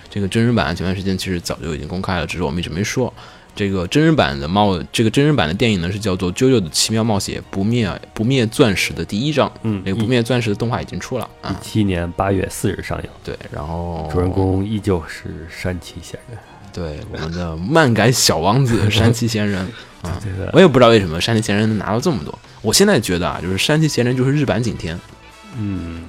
[0.10, 3.14] 这个真人版，前段时间其实早就已经公开了，只是我们一直没说。
[3.60, 9.52] 这个真人版的冒，这个真人版的电影呢是叫做《JoJo 的奇妙冒险：不灭不灭钻石》的第一章。
[9.64, 16.40] 嗯，那个不灭钻石的动画已经出了啊，七年八月四日上映，对，然后主人公依旧是山崎贤人。
[16.72, 19.60] 对我们的漫改小王子 山崎贤人
[20.04, 22.40] 啊，这个我也不知道为什么山崎贤人能拿到这么多。
[22.62, 24.98] 我现在觉得啊，就是山崎贤人就是日版景天，
[25.58, 26.04] 嗯，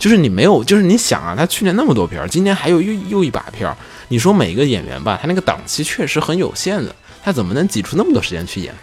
[0.00, 3.76] 就是你没有，就是你想啊，他去年那么多片儿，今年还有又又一把片儿，
[4.08, 8.74] 你说每个演员吧，他那个档期确实很有限的，他怎么能挤出那么多时间去演？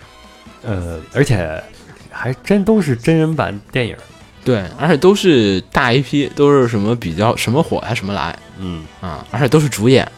[0.63, 1.61] 呃，而且
[2.09, 3.97] 还真都是真人版电影。
[4.45, 10.09] 对，而且都是大 IP，都是什么比较什么火还什么来嗯，啊，而且都是主演，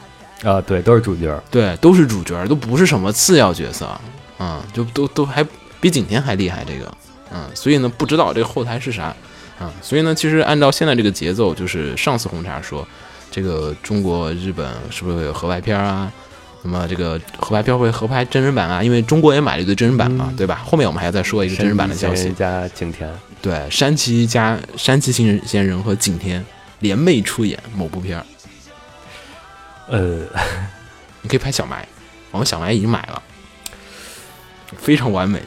[0.44, 1.42] 啊，对，都是主角。
[1.50, 3.90] 对，都是主角，都不是什么次要角色，
[4.38, 5.44] 嗯，就都都还
[5.82, 6.94] 比景甜还厉害这个，
[7.32, 9.16] 嗯，所以呢，不知道这个后台是啥，
[9.62, 12.88] 嗯，所以呢，其实按照现在这个节奏，就是上次红茶说，
[13.30, 16.12] 这个中国日本是不是会有合拍片啊？
[16.62, 20.62] 那么这个合拍片会合拍真人版啊，因为中国也买了一堆真人版嘛，嗯对吧？
[20.66, 22.32] 后面我们还要再说一个真人版的消息。
[22.32, 23.10] 加景田，
[23.42, 26.46] 对，山崎加山崎贤贤人和景天
[26.80, 28.26] 联袂出演某部片儿，
[29.88, 30.20] 呃，
[31.22, 31.88] 你可以拍小埋，
[32.32, 33.22] 我们小埋已经买了，
[34.78, 35.42] 非常完美。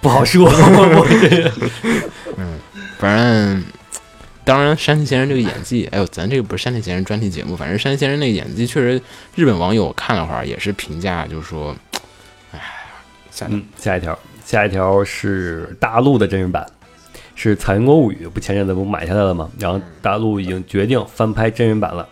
[0.00, 1.50] 不好说， 我这个
[2.98, 3.64] 反正，
[4.44, 9.00] 当然山崎贤人这个演技，哎呦，咱这个不是山崎贤人专题节目，反正山崎贤人那个演技确实，
[9.34, 11.74] 日本网友看了会儿也是评价，就是说，
[12.52, 12.60] 哎，
[13.30, 16.66] 下嗯，下一条，下一条是大陆的真人版，
[17.34, 19.50] 是《彩云国物语》，不前阵子不买下来了吗？
[19.58, 22.08] 然后大陆已经决定翻拍真人版了。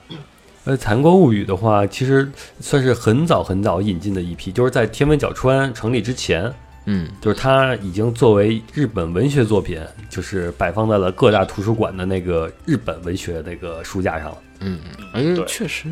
[0.64, 6.52] 呃，《彩云国物语》的话，其实算是很早很早引进的一批，就是在天文角川成立之前，
[6.90, 7.08] 嗯。
[7.20, 14.80] 就是它已经作为日本文学作品，就是摆放在了各大图书馆的那个日本文学那个书架上了，嗯，
[15.12, 15.44] 反正对。
[15.46, 15.86] 确实，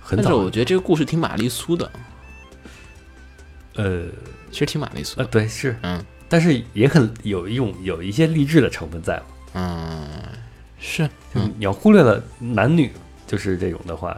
[0.00, 0.24] 很早。
[0.24, 0.50] 但是我。
[0.50, 1.90] 觉得这个故事挺玛丽苏的，
[3.76, 4.04] 呃
[4.50, 6.04] 其实挺玛丽苏呃，的，对，是，嗯。
[6.28, 9.24] 但是也很有一种有一些励志的成分在嘛。
[9.54, 10.06] 嗯，
[10.78, 12.92] 是，嗯，就是你要忽略了男女，
[13.26, 14.14] 就是这种的话，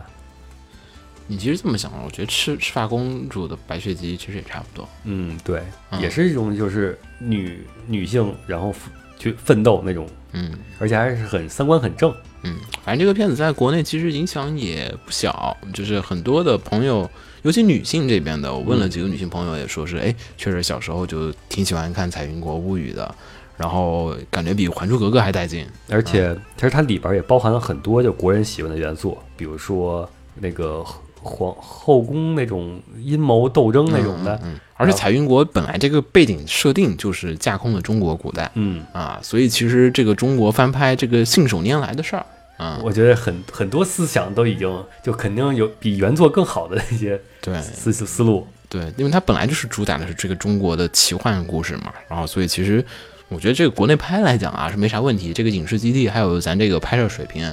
[1.30, 5.62] 你其实这么想，我觉得赤赤发公主的白雪姬其实也差不多，嗯，对，
[5.92, 8.74] 嗯也是一种就是女女性然后
[9.16, 10.50] 去奋斗那种，嗯。
[10.80, 12.12] 而且还是很三观很正。
[12.42, 17.08] 嗯，反正这个片子在国内其实影响也不小，就是很多的朋友，
[17.42, 23.14] 尤其女性这边的，我问了几个女性朋友，也说是，哎，确实小时候就挺喜欢看《彩云国物语》的，
[23.56, 25.64] 然后感觉比《还珠格格》还带劲。
[25.90, 30.82] 而且其实它里边也包含了很多就国人喜欢的元素，比如说那个
[31.22, 42.24] 皇后宫那种阴谋斗争那种的，嗯，嗯而且彩云国本来这个背景设定就是架空了中国古代嗯，啊，所以其实这个中国翻拍这个信手拈来的事儿
[42.56, 48.46] 啊，我觉得很很多思想都已经就肯定有比原作更好的那些对思思思路。
[48.68, 52.84] 对，因为它本来就是主打的是这个中国的奇幻故事嘛，然后所以其实
[53.28, 57.52] 我觉得这个国内拍来讲啊是没啥问题，这个影视基地还有咱这个拍摄水平，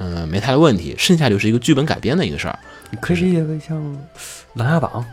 [0.00, 2.58] 嗯、没太大问题，剩下就是一个剧本改编的一个事儿。
[2.90, 3.78] 你可以理解为像
[4.54, 5.04] 《琅琊榜》，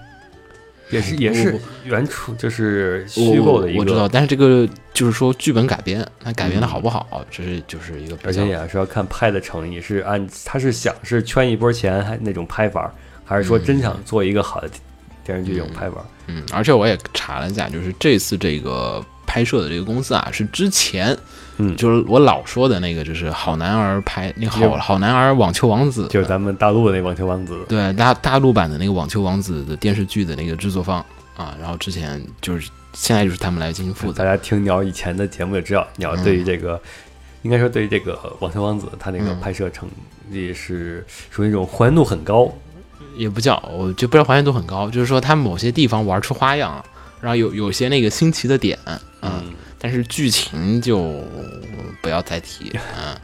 [0.94, 12.92] 也是也是原初就是虚构的一个，我我知道，但是这个就是说剧本改编，它改编的好不好，这是就是一个而且也是要看拍的诚意，是按他是想是圈一波钱还那种拍法，
[13.26, 14.70] 还是说真想做一个好的
[15.26, 15.98] 电视剧这种拍法？
[16.28, 21.16] 嗯，而且我也查了一下，就是这次这个拍摄的这个公司啊，是之前，
[21.58, 21.76] 嗯。
[21.76, 31.04] 就是我老说的那个，就是好男儿拍那个好好男儿网球王子，就是咱们大陆的那《网球王子》，对大大陆版的那个网球王子的电视剧的那个制作方
[31.36, 36.82] 啊，然后之前就是现在就是他们来进行负责大，家听鸟以前的节目也知道，鸟对于这个，
[37.44, 39.88] 应该说对于这个《网球王子》，他那个嗯拍摄成
[40.32, 42.52] 绩是属于一种还原度很高。
[43.16, 46.84] 也不叫，我就不知道还原度很高，就是说他某些地方玩出花样，
[47.20, 48.78] 然后有有些那个新奇的点，
[49.22, 49.44] 嗯，
[49.80, 51.24] 但是剧情就
[52.02, 53.18] 不要再提，嗯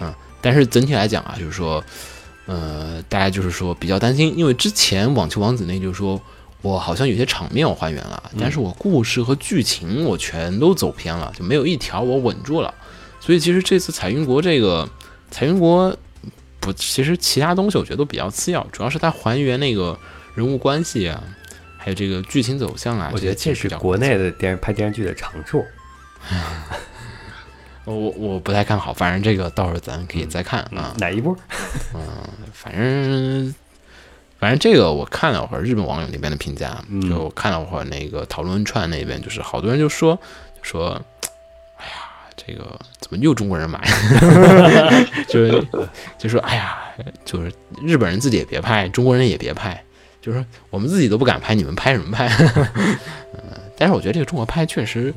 [0.00, 1.82] 嗯，但是整体来讲啊，就是说，
[2.46, 6.20] 呃，大家就是说比较担心，因为之前网球王子那就是说
[6.60, 12.72] 我好像有些场面我还原了，但是我故事和剧情我全都走偏了，就没有一条我稳住了，
[13.20, 14.88] 所以其实这次彩云国这个
[15.30, 15.96] 彩云国
[16.60, 19.98] 不，其实其他东西我觉得都比较次要，主要是它还原那个
[20.34, 21.22] 人物关系啊，
[21.78, 25.64] 还有这个剧情走向啊，我觉得这是国内的电视拍电视剧的长处。
[27.84, 30.94] 我我不太看好，反正这个到时候咱可以再看啊。
[30.98, 31.36] 哪一波？
[31.94, 32.02] 嗯？
[32.52, 33.54] 反正
[34.38, 40.18] 反正这个我看了会儿日本网友那边的评价，嗯就看了会儿那个讨论串那边，就是好多人就说
[40.56, 40.98] 就说，
[41.76, 41.92] 哎呀，
[42.36, 43.78] 这个怎么又中国人买？
[45.28, 45.66] 就是
[46.16, 46.78] 就说哎呀，
[47.26, 49.84] 就是日本人自己也别拍，中国人也别拍，
[50.22, 52.28] 就是说我们自己都不敢拍，你们拍什么拍？
[53.34, 53.40] 嗯，
[53.76, 55.12] 但是我觉得这个中国拍确实。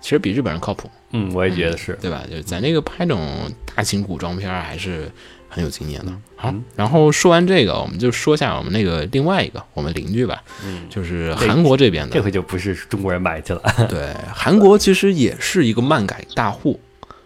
[0.00, 1.98] 其实比日本人靠谱，嗯，我也觉得是。
[2.00, 2.22] 对吧？
[2.28, 5.10] 就是咱这个拍这种大型古装片还是
[5.48, 6.12] 很有经验的。
[6.36, 12.14] 好嗯，然后说完这个，我们就说一下我们那个另外一个我们邻居吧，嗯，就是韩国这边的。
[12.14, 13.62] 这回就不是中国人买去了。
[13.88, 16.78] 对，韩国其实也是一个漫改大户，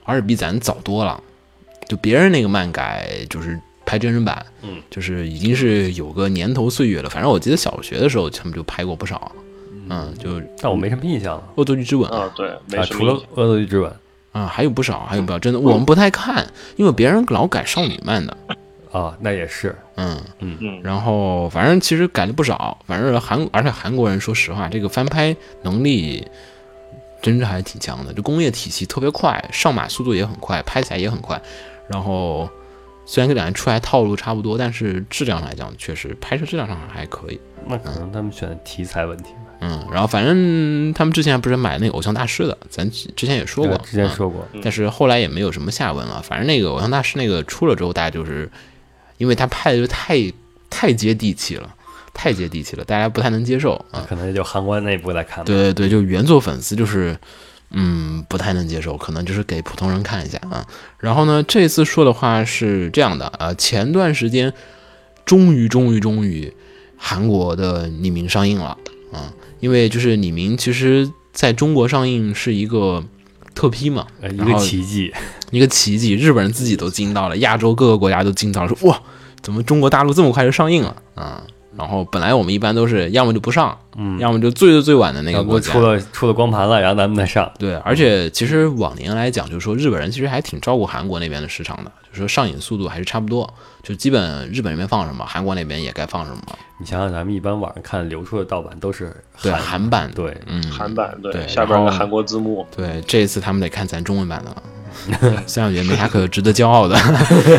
[0.04, 1.22] 而且比咱早多了。
[1.88, 7.10] 就别人那个漫改就是拍真人版，嗯，就是已经是有个年头岁月了。
[7.10, 9.32] 反正我记得小学的时候他们就拍过不少。
[9.90, 10.30] 嗯，就
[10.62, 13.92] 《但我没什么印象了恶作剧之吻》啊，对，没啊，什么除了《恶作剧之吻
[14.32, 18.36] 啊，还有不少，还有不少，真的我们不太看，因为别人老改少女漫的。》
[18.98, 19.76] 啊，那也是。
[19.96, 26.26] 嗯，嗯嗯，然后反正其实改了不少，反正韩而且韩国人说实话，这个翻拍能力
[27.20, 31.40] 真是还挺强的，这工业体系特别快，上马速度也很快，拍起来也很快。
[31.88, 32.48] 然后
[33.04, 37.40] 虽然这两人出来套路差不多，但是质量来讲，确实拍摄质量上还可以。
[37.66, 39.38] 那可能他们选题材问题吧。
[39.40, 39.49] 嗯，
[39.92, 46.22] 然后反正他们之前不是买那个偶像大师的，咱之前也说过，之前说过，但是后来也没有什么下文了。
[46.22, 48.50] 反正那个偶像大师那个出了之后，大家就是
[49.18, 50.18] 因为他拍的就太
[50.70, 51.74] 太接地气了，
[52.14, 54.06] 太接地气了，大家不太能接受啊。
[54.08, 55.44] 可能也就韩国内部来看。
[55.44, 57.14] 对对对，就原作粉丝就是
[57.70, 60.66] 嗯不太能接受，可能就是给普通人看一下啊。
[60.98, 64.52] 然后呢，这次说的话是这样的啊，前段时间
[65.26, 66.50] 终于终于终于
[66.96, 68.78] 韩国的匿名上映了
[69.12, 69.34] 啊。
[69.60, 73.04] 因为就是李明，其实在中国上映是一个
[73.54, 75.12] 特批嘛，一个奇迹，
[75.50, 79.00] 一个奇迹，日本人自己都惊到了，亚洲各个国家都惊到了，说哇，
[79.42, 81.42] 怎么中国大陆这么快就上映了啊？
[81.80, 87.50] 然后本来我们一般都是要么就不上，嗯，要么就最最最晚的那个国家出了出了光盘了，然后咱们再上。
[87.58, 93.50] 对，而且其实往年来讲，就是说日本人其实还挺照顾韩国那边的市场的，就是说上瘾速度还是差不多，
[93.82, 96.42] 就基本日本那边放什么，韩国那边也该放什么。
[96.78, 102.66] 你想想，咱们一般网上看流出的盗版都是对韩版，对，嗯，韩版对，下边的韩国字幕。
[102.76, 104.62] 对，这一次他们得看咱中文版的了。
[105.46, 106.96] 虽然觉得没啥可值得骄傲的，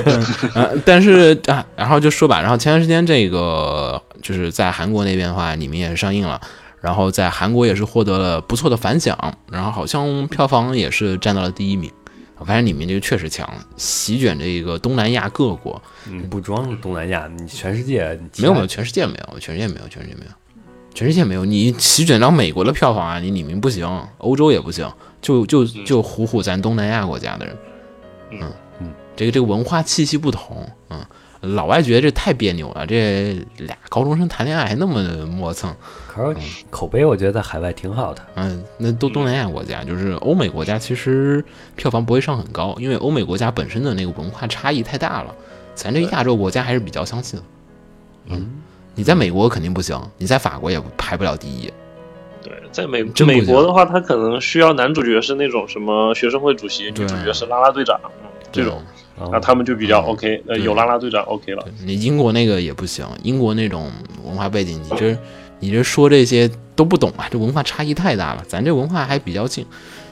[0.86, 6.40] 但是啊，然后就说吧，然后前段时间这个就是在韩国那边的话，你们也是上映了，
[6.80, 9.18] 然后在韩国也是获得了不错的反响，
[9.52, 11.92] 然后好像票房也是占到了第一名。
[12.44, 15.80] 反正你们这个确实强，席卷这个东南亚各国。
[16.10, 20.32] 嗯，不装东南亚，你全世界没有没有，全世界没有，全世界没有，全世界没有，
[20.96, 21.46] 全世界没有。
[21.46, 24.92] 你席卷到美国的票房啊，你李明不行，欧洲也不行。
[25.22, 27.58] 就就就唬唬咱东南亚国家的人，
[28.32, 28.52] 嗯。
[28.84, 31.06] 嗯，这个这个文化气息不同，嗯，
[31.56, 35.72] 老外觉得这太别扭了，这俩高中生谈恋爱还那么磨蹭，
[36.08, 36.40] 可是
[36.72, 45.36] 口碑我觉得在海外挺好的，嗯，那都东南亚国家，就是欧美国家其实票房不会上很高，因为欧美国家本身的那个文化差异太大了，
[45.76, 47.46] 咱这亚洲国家还是比较相信的，
[48.30, 48.50] 嗯，
[48.96, 51.72] 你在美国肯定不行，你在法国也排不了第一。
[52.72, 58.00] 对，在美美国的话，他可能需要男主角是那种什么学生会主席，女主角是啦啦队长，
[58.52, 58.82] 这种，
[59.32, 61.64] 那他们就比较 OK，呃，有啦啦队长 OK 了。
[61.86, 63.92] 你英国那个也不行，英国那种
[64.24, 65.18] 文化背景，你这
[65.60, 68.44] 你这说这些都不懂啊，这文化差异太大了。
[68.48, 69.66] 咱这文化还比较近，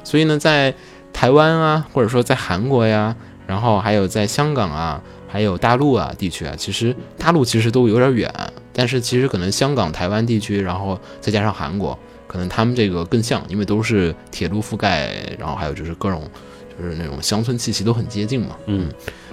[0.03, 0.73] 所以呢，在
[1.11, 3.15] 台湾啊，或者说在韩国呀，
[3.47, 8.31] 然后还有在香港啊，还有大陆啊地区啊，其实大陆其实都有点远，
[8.73, 11.97] 但是其实可能香港、台湾地区，然后再加上韩国。
[12.29, 16.21] 可能他们这个更像，因为都是铁路覆盖，然后还有就是各种，
[16.77, 18.55] 就是那种乡村气息都很接近嘛。
[18.67, 18.87] 嗯，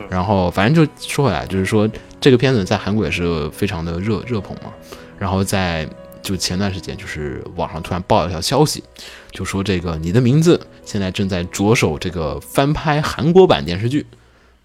[0.09, 1.87] 然后反正就说回来，就是说
[2.19, 4.73] 这个片子在韩国也是非常的热热捧嘛。
[5.19, 5.87] 然后在
[6.23, 8.83] 就前段时间，就是网上突然爆了一条消息，
[9.31, 14.07] 就说这个你的名字现在正在着手这个翻拍韩国版电视剧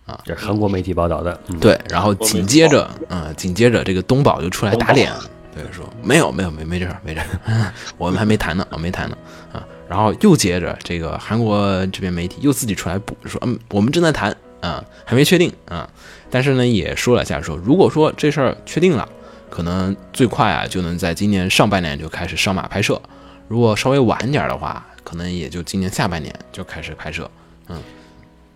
[0.06, 1.38] 啊，这是韩国媒体报道的。
[1.60, 5.12] 对，然后紧接着，嗯，紧接着这个东宝就出来打脸。
[5.53, 9.17] 对，说没有没有没没这事儿没这事儿， 我们还没谈呢啊没谈呢
[9.51, 15.89] 啊，然后又接着这个韩国这边媒体又自己出来补说，嗯，我们正在谈啊，还没确定啊，
[16.29, 19.07] 但是呢也说了下说，如果说这事儿确定了，
[19.49, 23.01] 可能最快啊就能在今年上半年就开始上马拍摄，
[23.49, 27.29] 如果稍微晚点的话，可能也就今年下半年就开始拍摄，
[27.67, 27.77] 嗯，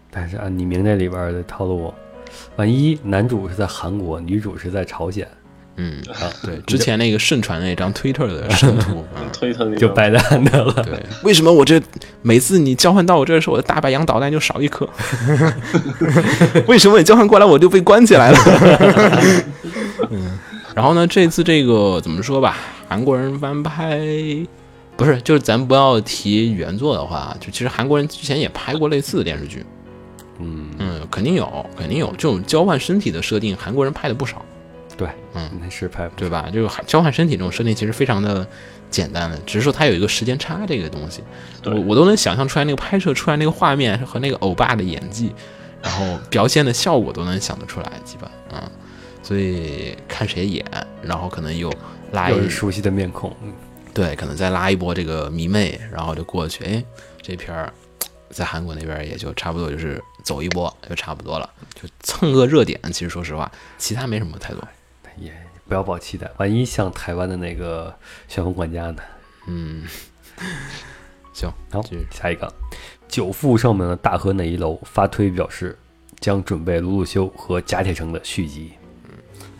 [0.10, 1.94] 但是按你明这里边的套路，
[2.56, 5.28] 万一男主是在韩国，女主是在朝鲜。
[5.78, 10.72] 嗯 啊，对，之前那个盛传那张推特的神图， 推特就白蛋的了。
[10.84, 11.82] 对，为什么我这
[12.22, 14.88] 每次你交换到我这儿时候，我的大白羊导弹就少一颗？
[16.68, 18.38] 为什么你交换过来我就被关起来了？
[20.12, 20.40] 嗯，
[20.74, 22.58] 然后呢，这次这个怎么说吧？
[22.88, 24.00] 韩国人翻拍
[24.96, 29.66] 不是，就是咱不要提原作的话，就其实韩国人之前也拍过类似的电视剧。
[30.40, 34.44] 嗯嗯，肯定有，肯定有这种交换身体的设定，韩国人拍的不少。
[34.98, 36.50] 对，嗯，那是拍对吧？
[36.52, 38.48] 就是交换身体这种设定其实非常的
[38.90, 41.22] 简单的，只是说它有一个时间差这个东西，
[41.66, 45.34] 我我都能想象出来那个拍摄出来那个画面和那个欧巴的演技，
[45.82, 48.62] 然后表现的效果都能想得出来，基本嗯，
[49.22, 50.66] 所以看谁演，
[51.02, 51.70] 然后可能又
[52.14, 53.36] 拉一熟悉的面孔，
[53.94, 56.84] 对，可能再拉一波这个迷妹，然后就过去，哎，
[57.22, 57.74] 这片儿
[58.30, 62.80] 在韩国那边也就差不多就是走一波就差不多了，就蹭个热点。
[62.94, 64.66] 其实说实话，其他没什么太多。
[65.18, 65.32] 也
[65.68, 67.94] 不要抱期待，万一像台湾的那个
[68.28, 68.98] 旋风管家呢？
[69.48, 69.84] 嗯，
[71.34, 72.52] 行，好，下一个，
[73.08, 75.78] 久负盛名的大河那一楼发推表示
[76.20, 78.72] 将准备鲁鲁修和贾铁城的续集。
[79.06, 79.12] 嗯，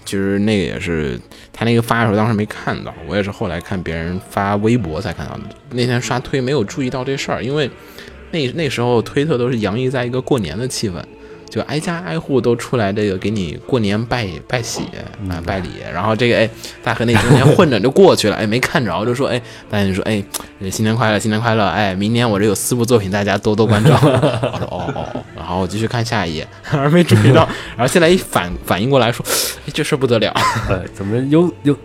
[0.04, 1.20] 其实那个也是
[1.52, 5.44] 他那个发的时候，当时没看到，我也是后来看别人发微博才看到的。
[5.72, 7.70] 那天刷推没有注意到这事儿，因为
[8.32, 11.04] 那那时候推特都是洋溢在一个过年的气氛。
[11.56, 14.82] 就挨家挨户都出来这个给你过年拜拜喜
[15.30, 16.50] 啊拜礼，然后这个哎
[16.84, 20.22] 大河那中间混着就过去了，哎没看着就说哎大家就说哎
[20.70, 27.48] 新年快乐新年快乐哎明年我这有四部作品大家多多关照， 我说哦哦，然后我继续看下一页， 还没注意到，
[27.78, 29.26] 然后现在一反反应过来说
[29.66, 30.34] 哎这事不得了，
[30.68, 31.78] 呃怎么有有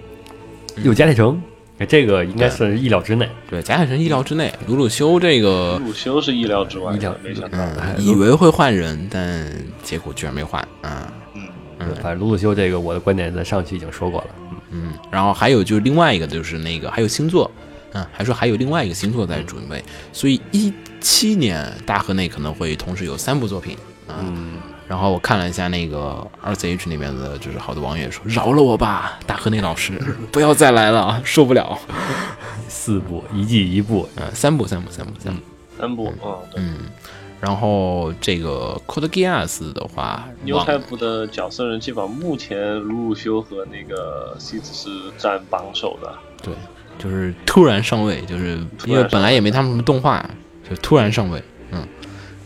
[0.83, 1.41] 有贾铁城？
[1.87, 3.29] 这个应该算是意料之内。
[3.49, 4.53] 对，贾海神意料之内。
[4.67, 7.59] 鲁鲁修这个，鲁鲁修是意料之外，意料没想到，
[7.99, 9.51] 以为会换人，但
[9.83, 10.61] 结果居然没换。
[10.83, 11.43] 啊，嗯
[11.79, 14.27] 嗯，反正鲁鲁修这个，我的观点在上期已经说过了。
[14.71, 17.51] 嗯，然后还有就是另外一个，就是那个还有星座，
[17.93, 23.77] 嗯，还说还有另外一个星座在准备，所以一七年大河内可能会同时有三部作品。
[24.09, 24.53] 嗯。
[24.91, 29.93] 然后我看了一下那个 RCH 那边的，就是好多网友说：“饶了我吧，大河内老师，
[30.33, 31.79] 不要再来了，受不了。”
[32.67, 35.43] 四部，一季一部，嗯，三部，三部，三部，三部，
[35.79, 36.79] 三部，嗯，嗯。
[37.41, 46.13] 然后这个 Code Geass 的话，牛仔部的角色人气榜目前鲁鲁修和那个西子是占榜首的。
[46.43, 46.53] 对，
[46.99, 50.29] 就是突然上位，就是因为本来也没他们什么动画，
[50.69, 51.41] 就突然上位。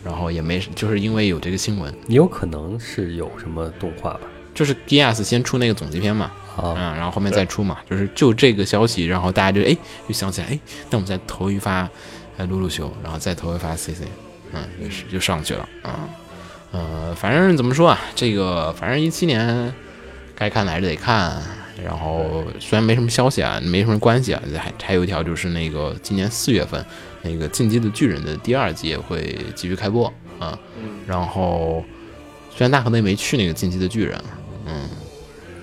[0.05, 4.21] 然后也没，就是因为有这个新闻，有可能是有什么动画吧？
[4.55, 6.31] 就是 Gias 先出那个总集篇嘛，
[6.63, 9.77] 嗯，然后后面再出嘛，就是就这个消息，然后大家就哎，
[10.07, 11.89] 就想起来，哎，那我们再投一发，
[12.37, 14.03] 哎，露露修，然后再投一发 CC，
[14.53, 15.69] 嗯，也是就上去了。
[15.83, 16.09] 啊，
[16.71, 19.75] 呃，反正怎么说啊，这个反正一七年
[20.37, 21.43] 该看的还是得看，
[21.83, 26.85] 然后虽然没什么消息啊，没什么关系啊，还还有一条就是那个今年四月份。
[27.27, 30.59] 那个《进击的巨人》的第二季也会继续开播啊，
[31.07, 31.83] 然后
[32.51, 34.15] 虽然大河内没去那个《进击的巨人》，
[34.67, 34.87] 嗯，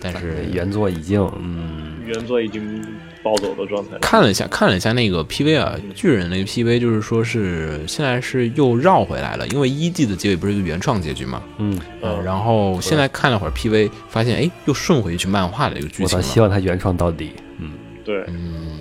[0.01, 2.83] 但是原作已经，嗯，原作已经
[3.23, 3.97] 暴走的状态。
[4.01, 16.23] 看了一下，看了一下那个 PV 啊，巨人那个 PV 就是说是现在是又绕回来了，因为一季的结尾不是一个原创结局嘛，嗯嗯，然后现在看了会儿 PV，发现哎，又顺回去漫画的一个剧情了。
[16.23, 17.71] 希望他原创到底，嗯，
[18.03, 18.79] 对，嗯，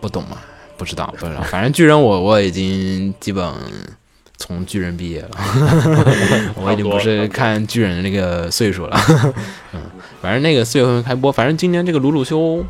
[0.00, 0.38] 不懂嘛。
[0.76, 3.48] 不知道，不知道，反正巨人我我已经基本
[4.38, 5.30] 从巨人毕业了，
[6.60, 8.98] 我已经不是看巨人的那个岁数了。
[9.72, 9.80] 嗯，
[10.20, 12.62] 反正那个四月份开播，反正今年这个鲁鲁修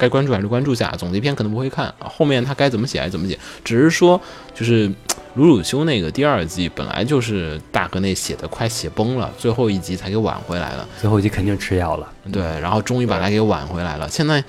[0.00, 4.20] 该关注还是关注下，总结篇可能不会看，后面他该怎么写还是怎么写，只是说
[4.54, 4.90] 就是
[5.34, 14.42] 鲁鲁修那个第二季本来就是大河内写的快写崩了，最后一集才给挽回来了，最后一集肯定吃药了，对，然后终于把它给挽回来了，现在。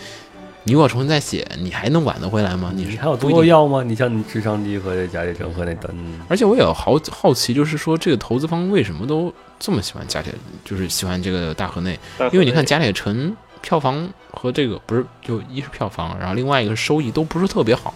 [0.63, 2.71] 你如果重新再写，你还能挽得回来吗？
[2.75, 3.81] 你是还有多药吗？
[3.81, 5.91] 你像你智商低和这贾铁城和那等，
[6.27, 10.31] 而且我也好好奇，就是说这个投资方为什么都这么喜欢贾铁，
[10.63, 11.99] 就是喜欢这个大河内？
[12.31, 17.93] 因为你看贾铁城票房和这个不是就一是票房，然后另外一个收益都不是特别好，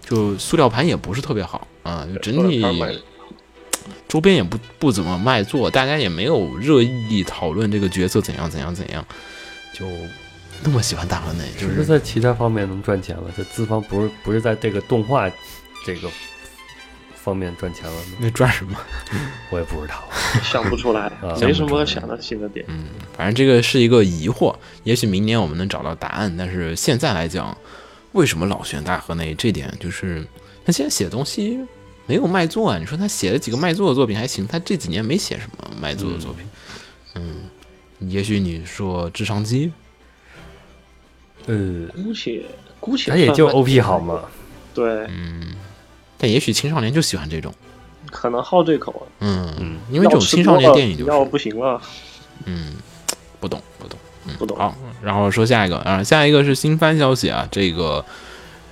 [0.00, 2.62] 就塑料盘也不是特别好啊，整体
[4.06, 9.04] 周边也不不怎么卖座，大家也没有热议讨论这个角色怎样怎样怎样，
[9.72, 9.86] 就。
[10.60, 13.30] 那么喜欢大河内，就是在其他方面能赚钱了。
[13.36, 15.30] 这资方不是不是在这个动画
[15.86, 16.10] 这个
[17.22, 18.16] 方面赚钱了吗？
[18.18, 18.78] 那赚什么？
[19.50, 20.08] 我也不知道，
[20.42, 21.10] 想不出来，
[21.40, 22.64] 没什么想的新的点。
[22.68, 22.84] 嗯，
[23.16, 24.54] 反正这个是一个疑惑，
[24.84, 26.34] 也许明年我们能找到答案。
[26.36, 27.56] 但是现在来讲，
[28.12, 29.34] 为什么老选大河内？
[29.34, 30.26] 这点就是
[30.64, 31.58] 他现在写东西
[32.06, 32.78] 没有卖座啊。
[32.78, 36.46] 你说他写了几个卖座的作品还行，他这几年没写什么卖座的作品。
[37.14, 37.48] 嗯，
[38.10, 39.72] 也许你说智商机。
[41.46, 42.44] 呃，姑且
[42.78, 44.22] 姑且，他也就 O P 好嘛。
[44.74, 45.54] 对，嗯，
[46.18, 47.54] 但也许青少年就喜欢这种，
[48.10, 49.02] 可能好这口啊。
[49.20, 51.80] 嗯嗯，因为这种青少年电影就是要不行了。
[52.44, 52.74] 嗯，
[53.40, 53.98] 不懂不懂，
[54.38, 54.56] 不懂。
[54.58, 58.04] 好，然后说下一个啊，下一个是新番消息啊，这个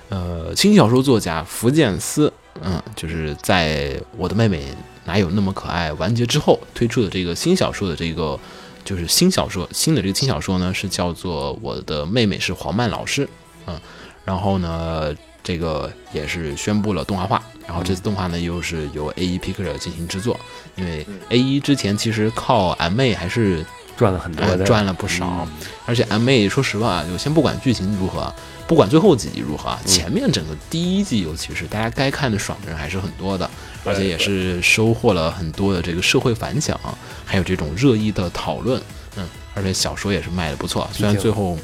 [0.09, 2.31] 呃，轻小说作家福建司，
[2.61, 4.63] 嗯，就是在我的妹妹
[5.05, 8.39] 哪有那么可爱完结之后推出的这个新小说的这个。
[8.85, 13.25] 就是新小说，新的这个轻小说呢，是叫做《我的妹妹是黄曼老师》，
[13.65, 13.77] 嗯，
[14.23, 15.13] 然后呢，
[15.47, 20.37] 这个也是宣布了动画化，然后这次动画呢又是由 A E Picture 进行制作，
[20.75, 25.47] 因为 A E 之前其实靠 M A 还是赚了很多，赚了不少，
[25.85, 28.29] 而且 M A 说实话，就先不管剧情如何，
[28.67, 33.49] 不管最后几集如何，前面整个第一季，尤其是大家该看的爽的人还是很多的。
[33.85, 36.77] 而且也是收获了很多的这个社会反响，
[37.23, 38.81] 还有这种热议的讨论，
[39.15, 41.57] 嗯，而且小说也是卖的不错，虽然最后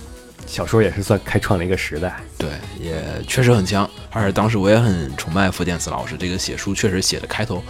[0.45, 3.89] 小说也是算开创了一个时代，对，也确实很强。
[4.11, 7.63] 而且当时我也很崇拜福建斯老师，这个写书确实写的开头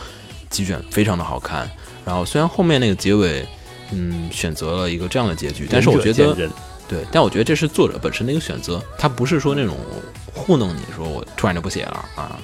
[0.49, 1.69] 几卷非常的好看，
[2.05, 3.45] 然后虽然后面那个结尾，
[3.91, 6.35] 嗯，选择了一一个这样的结局，但是我觉得，
[6.87, 9.77] 对，但我觉得这是作者本身的一个选择，他不是说那种
[10.33, 12.37] 糊弄你说我突然就不写了啊，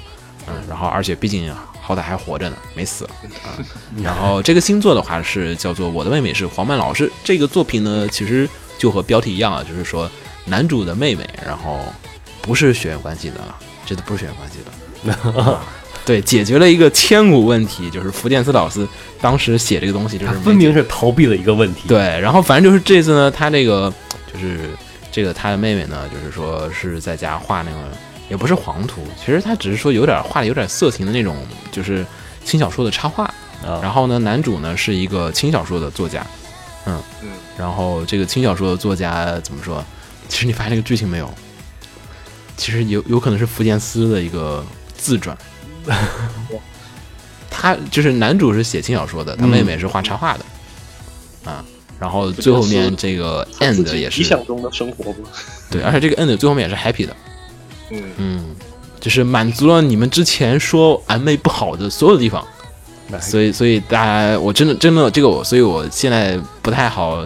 [0.47, 1.53] 嗯，然后而且毕竟。
[1.81, 3.03] 好歹还活着呢，没死
[3.43, 3.57] 啊。
[4.03, 7.07] 然后这个星座的话是叫做《我的妹妹是黄曼老师》。
[7.23, 10.07] 这个作品呢，其实就和标题一样啊，就是说
[10.49, 11.79] 男主的妹妹，然后
[12.41, 13.35] 不是血缘关系的，
[13.85, 15.59] 这都不是血缘关系的。
[16.05, 18.87] 对，解决了一个千古问题，就是福建斯老师
[19.21, 21.87] 当时写这个东西，就是分明是逃避了一个问题。
[21.87, 23.93] 对，然后反正就是这次呢，他这个
[24.33, 24.71] 就是
[25.11, 27.77] 这个他的妹妹呢，就是说是在家画那个。
[28.29, 31.35] 也不是黄图，其实他只是说有点画的有点色情的那种，
[31.71, 32.05] 就是
[32.45, 33.27] 轻小说的插画。
[33.81, 36.23] 然后呢，男主呢是一个轻小说的作家，
[36.85, 37.29] 嗯嗯。
[37.57, 39.83] 然后这个轻小说的作家怎么说？
[40.29, 41.29] 其实你发现那个剧情没有？
[42.55, 44.65] 其实有有可能是福建斯的一个
[44.95, 45.37] 自传。
[47.49, 51.65] 他就是男主是写轻小说的，他妹妹是画插画的，啊。
[51.99, 55.13] 然后最后面这个 end 也是理想中的生活
[55.69, 57.13] 对，而且这个 end 最后面也是 happy 的。
[58.17, 58.55] 嗯
[59.01, 62.45] 就是满足了你们之前说俺妹不好的所有地方，
[63.19, 67.25] 所以所以大家我真的真的这个我，所以我现在不太好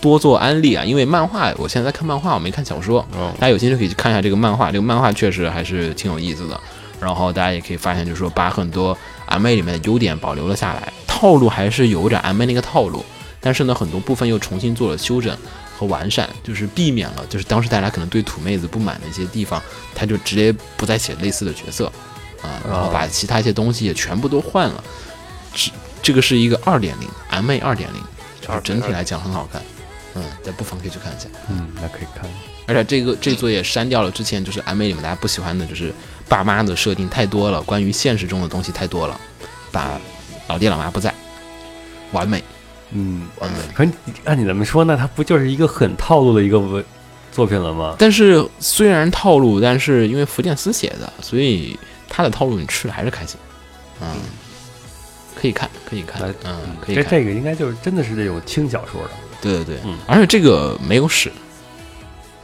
[0.00, 3.06] 多做安利啊，因为漫画我现在在看漫画，我没看小说，
[3.38, 6.58] 大家有兴趣可以去看一下这个漫画，这个漫画确实还是挺有意思的。
[7.00, 8.96] 然后大家也可以发现，就是说把很多
[9.26, 13.04] M A 里面的优点保留了下来，套路还是有点 M A 那个套路，
[13.40, 15.36] 但是呢，很多部分又重新做了修整。
[15.78, 19.58] 和完善，就是避免了，就是当时大家可能对土妹子不满的一些地方，
[19.94, 21.86] 他就直接不再写类似的角色，
[22.42, 24.84] 啊，然后把其他一些东西也全部都换了。
[25.54, 25.72] 这
[26.02, 28.02] 这个是一个二点零 M A 二点零，
[28.42, 29.62] 就是整体来讲很好看，
[30.14, 32.28] 嗯，大家不妨可以去看一下，嗯，那可以看。
[32.66, 35.92] 而且这个这作也删掉了之前就是 M A 里面大家不喜欢的，就是
[36.28, 39.20] 爸妈的设定太多了，关于现实中的东西太多了，
[39.72, 40.00] 把
[40.48, 41.12] 老爹老妈不在，
[42.12, 42.42] 完美。
[42.92, 43.86] 嗯，完美可
[44.24, 44.96] 按你怎么说呢？
[44.96, 46.84] 它不就是一个很套路的一个文
[47.30, 47.94] 作品了吗？
[47.96, 53.38] 但是虽然套路，但是因为福建斯写的，所以他的套路你吃了还是开心。
[54.00, 54.08] 嗯，
[55.40, 56.96] 可以看，可以看，嗯，可以。
[56.96, 59.10] 这这个应该就是真的是这种轻小说的。
[59.40, 61.30] 对对对，嗯，而且这个没有屎，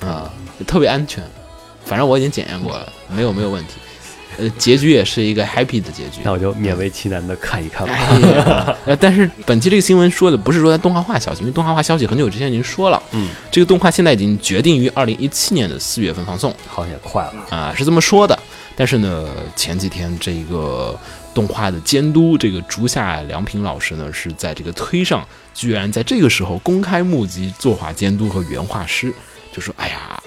[0.00, 0.30] 啊，
[0.66, 1.22] 特别安全。
[1.84, 3.74] 反正我已经检验过了，没有没有问题。
[4.38, 8.76] 呃，结局也是一个 happy 的结局，那我就勉为其难的看一看吧。
[8.84, 17.56] 呃，但是本期这个新闻说的不是说它动画化消息，因为动画化消息很久之前已经说了，嗯，这个动画现在已经决定于二零一七年的四月份放送，好像也快了。
[17.56, 18.38] 啊，是这么说的。
[18.74, 20.98] 但是呢，前几天这个
[21.36, 25.22] 动画的监督这个竹下良平老师呢，是在这个推上，
[25.52, 29.12] 居然在这个时候公开募集作画监督和原画师，
[29.52, 30.18] 就说，哎呀。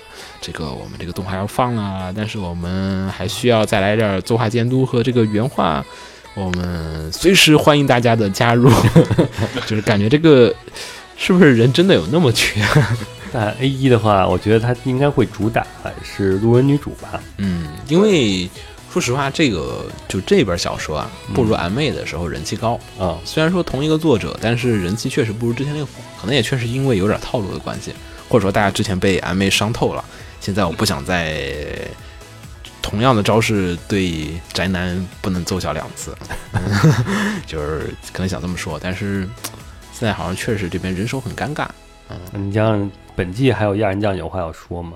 [0.41, 5.85] 这个我们这个动画要放了，但是我们还需要再来点作画监督和这个原画，
[6.33, 8.71] 我们随时欢迎大家的加入。
[9.67, 10.55] 就是感觉这个
[11.17, 12.63] 是不是人真的有那么缺？
[13.33, 15.67] 但 A 一的话，我觉得他应该会主打
[16.01, 17.21] 是路人女主吧。
[17.35, 18.49] 嗯，因为
[18.91, 23.19] 说实话，这个就这本小说啊，不如 M A 的时候人气高啊。
[23.23, 27.93] 虽然说同一个作者，但是人气确实不如之前那个火，可能也确实因为有点套路的关系，
[28.27, 30.03] 或者说大家之前被 M A 伤透了。
[30.41, 31.87] 现在我不想再
[32.81, 36.17] 同样的招式对宅男不能奏效两次，
[37.45, 39.27] 就是可能想这么说，但是
[39.93, 41.67] 现在好像确实这边人手很尴尬。
[42.09, 44.93] 嗯，你像本季还有亚人酱有话要说吗？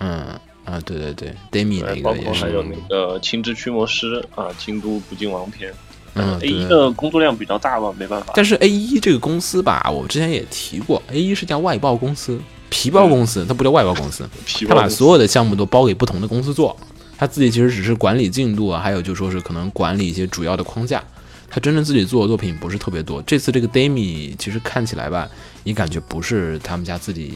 [0.00, 5.72] 嗯啊，对对对，Demi 那个也是，还有那个青之驱魔师啊，京都不敬王篇。
[6.14, 8.32] 嗯，A 一的工作量比较大吧，没办法。
[8.34, 12.38] 但是 A 一这个公司吧，我之前也提过，A 一是家外包公司。
[12.68, 14.28] 皮包公司，它不叫外包公司，
[14.68, 16.76] 他把所有的项目都包给不同的公司做，
[17.16, 21.02] 他自己其实只是管理进度啊，还有就说是可能管理一些主要的框架，
[21.48, 23.22] 他真正自己做的作品不是特别多。
[23.22, 25.28] 这次这个 Demi 其实看起来吧，
[25.62, 27.34] 也感觉不是他们家自己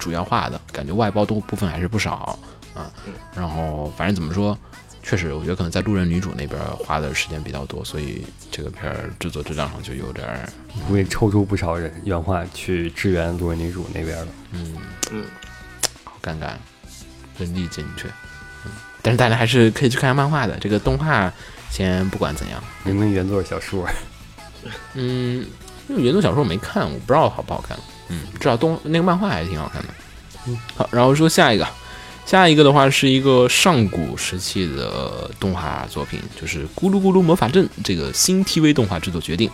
[0.00, 2.36] 主要画的，感觉外包多部分还是不少
[2.74, 2.90] 啊。
[3.34, 4.56] 然后反正怎么说。
[5.04, 10.48] 确实，我觉得可能在路人女主那边花的时间比较多，所以这个片儿制作质量上就有点儿，
[10.88, 14.28] 会抽出不少人原画去支援路人女主那边了。
[14.52, 14.76] 嗯
[15.10, 15.24] 嗯，
[16.04, 16.52] 好尴尬，
[17.36, 18.06] 人力紧缺。
[18.64, 18.70] 嗯，
[19.02, 20.56] 但是大家还是可以去看下漫画的。
[20.60, 21.32] 这个动画
[21.68, 23.84] 先不管怎样，明明原作小说。
[24.94, 25.44] 嗯，
[25.88, 27.76] 因为原作小说我没看，我不知道好不好看。
[28.06, 29.88] 嗯，至少动那个漫画还是挺好看的。
[30.46, 31.66] 嗯，好，然后说下一个。
[32.24, 39.50] 下一个的话是一个上古时期的动画作品，就是《咕噜咕噜魔法阵》这个新 TV 动画制作决定，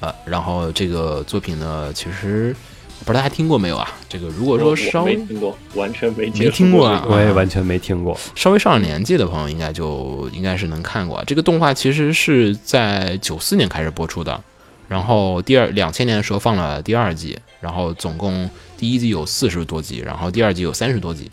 [0.00, 2.56] 呃，然后这个作品呢，其实
[3.00, 3.92] 不知道大家听过没有啊？
[4.08, 8.18] 这个如果说稍微听过，完全没没听过啊，我也完全没听过。
[8.34, 11.22] 稍微上了年纪的朋友应该就应该是能看过。
[11.26, 14.42] 这个动画其实是在九四年开始播出的，
[14.88, 18.48] 然后第二两千年的时候放了第二季，然后总共
[18.78, 21.30] 第一季有四十多集，然后第二季有三十多集。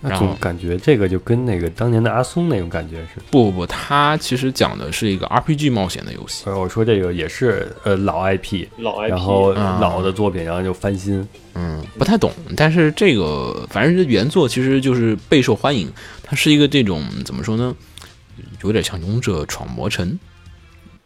[0.00, 3.20] 那总感觉这个就跟那个当年的阿松那种感觉是。
[3.30, 6.48] 不不不，它其实讲的是一个 RPG 冒险的游戏。
[6.48, 11.26] 我说这个也是呃老 IP，老 IP，然后老的作品，然后就翻新。
[11.54, 15.90] 嗯，不太懂，但是这个反正原作其实就是备受欢迎。
[16.22, 17.74] 它是一个这种怎么说呢？
[18.62, 20.08] 有点像《勇者闯魔城》。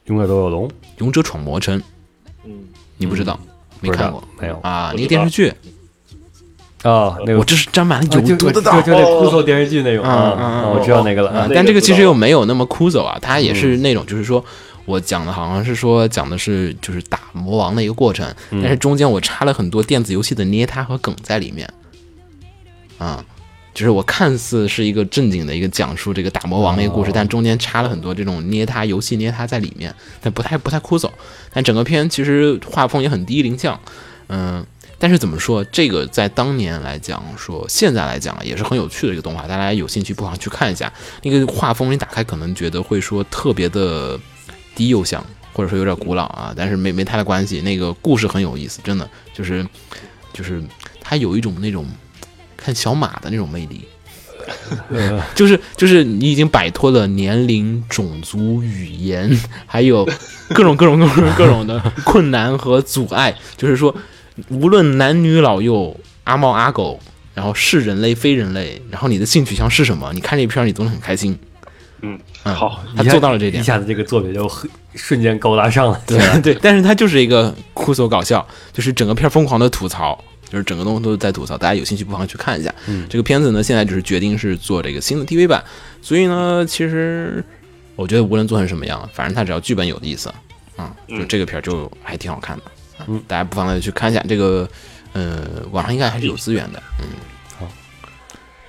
[0.07, 1.80] 勇者斗恶龙，勇者闯魔城。
[2.45, 2.53] 嗯，
[2.99, 3.40] 你不知道？
[3.80, 4.22] 没看过？
[4.38, 4.93] 没有啊？
[4.95, 5.51] 那个电视剧。
[6.83, 11.49] 啊，那个我这是沾满了有毒的，就就那酷搜电视剧那种啊，我知道那个了。
[11.55, 14.45] 但这个其实又没有那么酷搜啊，它也是那种，就是说
[14.85, 21.72] 我讲的好像是说讲的是就是打魔王的一个过程，但是中间我插了很多电子游戏的捏他和梗在里面。
[22.99, 23.24] 啊，
[23.72, 31.09] 就是我看似是一个正经的一个讲述这个打魔王的一个故事，但中间插了很多这种捏他游戏捏他在里面，但不太不太枯燥。
[31.53, 33.78] 但整个片其实画风也很低龄向，
[34.26, 34.66] 嗯。
[35.03, 40.92] 但是怎么说，这个在当年来讲，说现在来讲也是很有趣的一个动画，大家有兴趣不妨去看一下。
[41.24, 44.16] 那个画风你打开可能觉得会说特别的
[44.76, 45.20] 低幼向，
[45.53, 47.61] 或者说有点古老啊，但是没没太大关系。
[47.62, 49.66] 那个故事很有意思，真的就是
[50.32, 50.62] 就是
[51.00, 51.84] 它有一种那种
[52.57, 53.84] 看小马的那种魅力，
[55.34, 59.36] 就是就是你已经摆脱了年龄、种族、语言，
[59.66, 60.09] 还有
[60.50, 63.92] 各种各种各种各种的困难和阻碍，就是说。
[64.49, 66.99] 无论男女老幼，阿猫阿狗，
[67.35, 70.11] 然后是人类非人类，然后你的性取向是什么？
[70.14, 71.39] 你看这片儿，你都能很开心。
[72.01, 74.51] 嗯，好，他做到了这点，一下子这个作品就
[74.97, 76.03] 瞬间高大上了。
[76.07, 80.18] 对对，但是他就是一个酷搜搞笑，就是整个片疯狂的吐槽，
[80.51, 81.57] 就是整个东西都在吐槽。
[81.57, 82.74] 大家有兴趣不妨去看一下。
[82.89, 85.62] 嗯，这个片子呢，现在就是决定是做这个新的 TV 版，
[86.01, 87.45] 所以呢，其实
[87.95, 90.28] 我觉得无论做成什么样，反正他只要剧本有意思，
[90.74, 92.62] 啊，就这个片儿就还挺好看的。
[92.66, 92.82] 嗯，
[93.26, 94.68] 大家不妨再去看一下这个，
[95.12, 96.82] 呃，网上应该还是有资源的。
[97.00, 97.07] 嗯，
[97.59, 97.68] 好。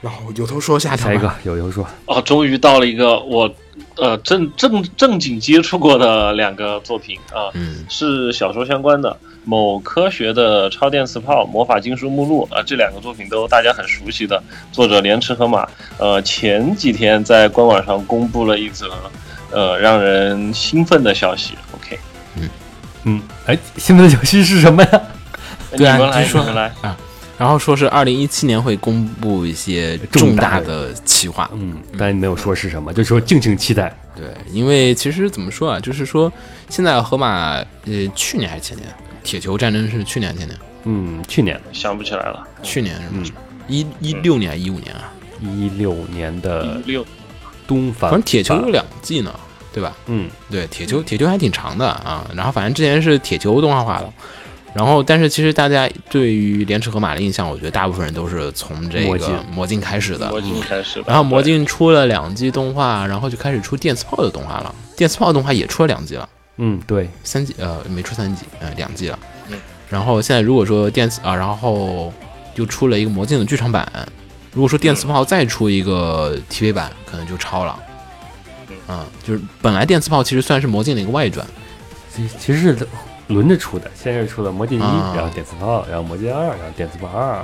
[0.01, 3.49] 然后有头说下下一个有头说哦，终于到了一个我
[3.95, 15.65] 呃正正正经接触过的两个作品啊，嗯，是小说相关的，某科学的超电磁炮、魔法禁书目录啊，这两个作品都大家很熟悉的，作者连池和马。
[15.97, 18.89] 呃，前几天在官网上公布了一则
[19.51, 21.53] 呃让人兴奋的消息。
[21.73, 21.97] OK。
[22.35, 22.49] 嗯，
[23.45, 25.01] 哎，新的游戏是什么呀？
[25.75, 26.95] 对啊，来说来啊，
[27.37, 33.95] 然后说是二零一七年会公布一些重大的企划，嗯，但没有说是什么，就说敬请期待。
[34.15, 36.31] 对，因为其实怎么说啊，就是说
[36.69, 38.87] 现在河马，呃，去年还是前年，
[39.23, 40.59] 铁球战争是去年前年？
[40.83, 43.37] 嗯，去年想不起来了，去年是吗？
[43.67, 45.11] 一一六年一五年啊？
[45.41, 47.05] 一六年的六
[47.65, 49.33] 东方，反正铁球有两季呢。
[49.73, 49.93] 对吧？
[50.05, 52.25] 嗯，对，铁球铁球还挺长的啊。
[52.35, 54.13] 然后反正之前是铁球动画化的，
[54.73, 60.29] 然后但是其实大家对于莲池河马的印象，我觉得大部分人都是从这个魔镜开始的。
[60.29, 61.03] 魔镜开始。
[61.07, 64.73] 然后魔镜出了两季动画，然后就开始出电磁炮的动画了。
[64.95, 66.29] 电磁炮动画也出了两季了。
[66.57, 69.19] 嗯，对，三季呃没出三季，呃两季了。
[69.49, 69.57] 嗯。
[69.89, 72.13] 然后现在如果说电磁啊，然后
[72.55, 73.91] 又出了一个魔镜的剧场版。
[74.51, 77.75] 如果说电磁炮再出一个 TV 版，可能就超了。
[78.87, 81.45] 嗯，就是本来电磁炮其实算是魔镜的一个外传，
[82.13, 82.87] 其其实是
[83.27, 87.43] 轮着出的，先是出了魔镜一，然后电磁炮，然后魔镜二，然后电磁炮二，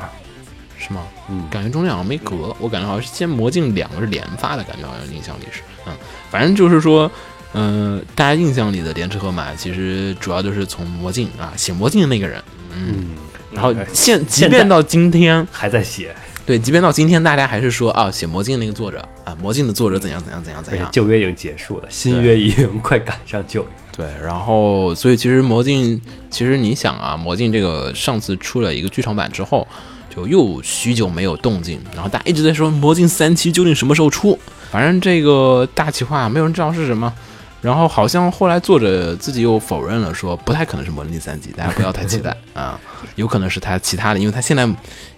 [0.77, 1.01] 是吗？
[1.29, 5.93] 嗯，感觉中间好像没隔，我感觉好像是先魔镜两个是连发的感觉，好像印象里是，嗯，
[6.29, 7.09] 反正就是说，
[7.53, 12.43] 嗯，大家印象里的莲池河马其实主要就是从魔镜啊写魔镜的那个人，
[12.75, 13.15] 嗯，
[13.51, 16.13] 然后现即便到今天还在写。
[16.49, 20.89] 对，即便到今天，大家还是说啊，写魔镜那个作者啊，魔镜的作者怎样怎样怎样怎样。
[20.91, 23.67] 旧约已经结束了，新约已经快赶上旧约。
[23.95, 29.67] 对，然后所以其实魔镜，其实你想啊，魔镜这个上次出了一个剧场版之后，
[30.09, 34.35] 就又许久没有动静，然后大家一直在说魔镜三期究竟什么时候出？
[34.71, 37.13] 反正这个大企划没有人知道是什么。
[37.61, 42.79] 然后好像后来作者自己又否认了，说不太可能是《魔镜三集》，大家不要太期待啊，
[43.15, 44.63] 有可能是他其他的，因为他现在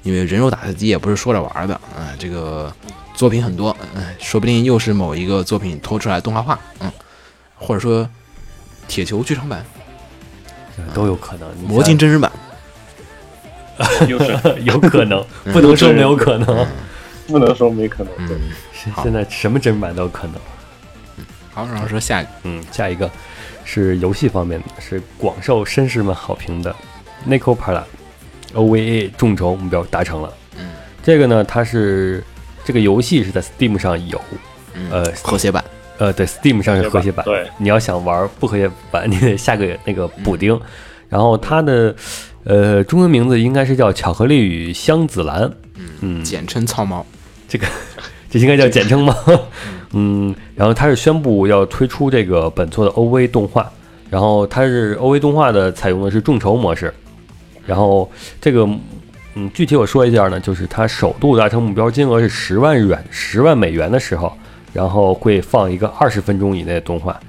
[0.03, 2.73] 因为人肉打字机也不是说着玩的啊，这个
[3.13, 6.91] 作品很多，嗯，说不定又是某一个作品拖出来动画化，嗯，
[7.55, 8.09] 或者说
[8.87, 9.63] 铁球剧场版。
[10.95, 12.31] 都有可能，魔镜真人版。
[14.07, 14.17] 有
[14.63, 15.23] 有可能，
[15.53, 16.67] 不能说没有可能，
[17.27, 18.39] 不能说没可能，嗯，
[19.03, 20.35] 现在什么真人版都有可能。
[21.53, 23.09] 好，然后说下一个，嗯，下一个
[23.65, 26.75] 是游戏方面的，是广受绅士们好评的
[27.29, 27.83] 《Nico Para》
[28.53, 30.33] OVA 众筹目标达成了。
[30.57, 30.69] 嗯，
[31.03, 32.23] 这个呢，它是
[32.63, 34.19] 这个游戏是在 Steam 上有，
[34.89, 35.63] 呃，和谐版，
[35.97, 37.25] 呃，对，Steam 上是和谐版。
[37.25, 40.59] 对，你要想玩不和谐版，你得下个那个补丁。
[41.09, 41.93] 然后它的
[42.45, 45.41] 呃中文名字应该是叫《巧克力与香子兰》，
[45.99, 47.05] 嗯，简称“草猫”。
[47.49, 47.67] 这个
[48.29, 49.13] 这应该叫简称吗？
[49.27, 49.39] 嗯，
[50.55, 53.69] 然后它是宣布要推出这个本作的 OV 动画，
[54.09, 56.93] 然后它是 OV 动画的采用的是众筹模式，
[57.65, 58.67] 然后这个
[59.35, 64.31] 嗯具体我说一下呢，就是它首度达成目标金额是十万日元、十万美元的时候，
[64.71, 67.19] 然后会放一个二十分钟以内的动画，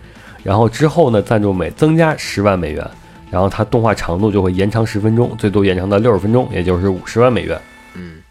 [0.42, 2.88] 然后之后呢赞助每增加十万美元，
[3.30, 7.60] 然后它动画长度就会延长十分钟，最多延长到六十分钟，也就是五十万美元。
[7.94, 8.22] 嗯。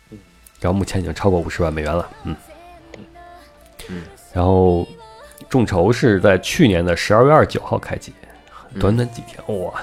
[0.60, 2.36] 然后目前已经超过五十万美元了，嗯，嗯，
[4.34, 4.88] 然后
[5.50, 8.14] 众筹是在去年的十二月二十九号开启，
[8.80, 9.74] 短短几天，哇，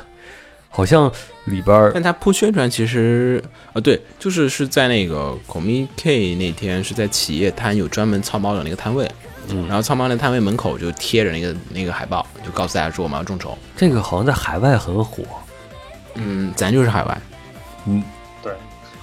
[0.71, 1.11] 好像
[1.45, 3.43] 里边儿但他铺宣传其实，
[3.73, 9.11] 啊，对，就是是在那个 Comic K 那天是在企业摊有专门操猫的那个摊位，
[9.49, 9.67] 嗯。
[9.67, 13.57] 然后操猫那摊位门口就贴着那个那个海报，就告诉大家说我们要众筹。
[13.77, 15.23] 这个好像在海外很火，
[16.15, 17.21] 嗯，咱就是海外，
[17.87, 18.03] 嗯，
[18.43, 18.53] 对，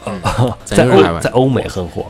[0.05, 0.19] 嗯
[0.65, 2.07] 在欧在欧美很火，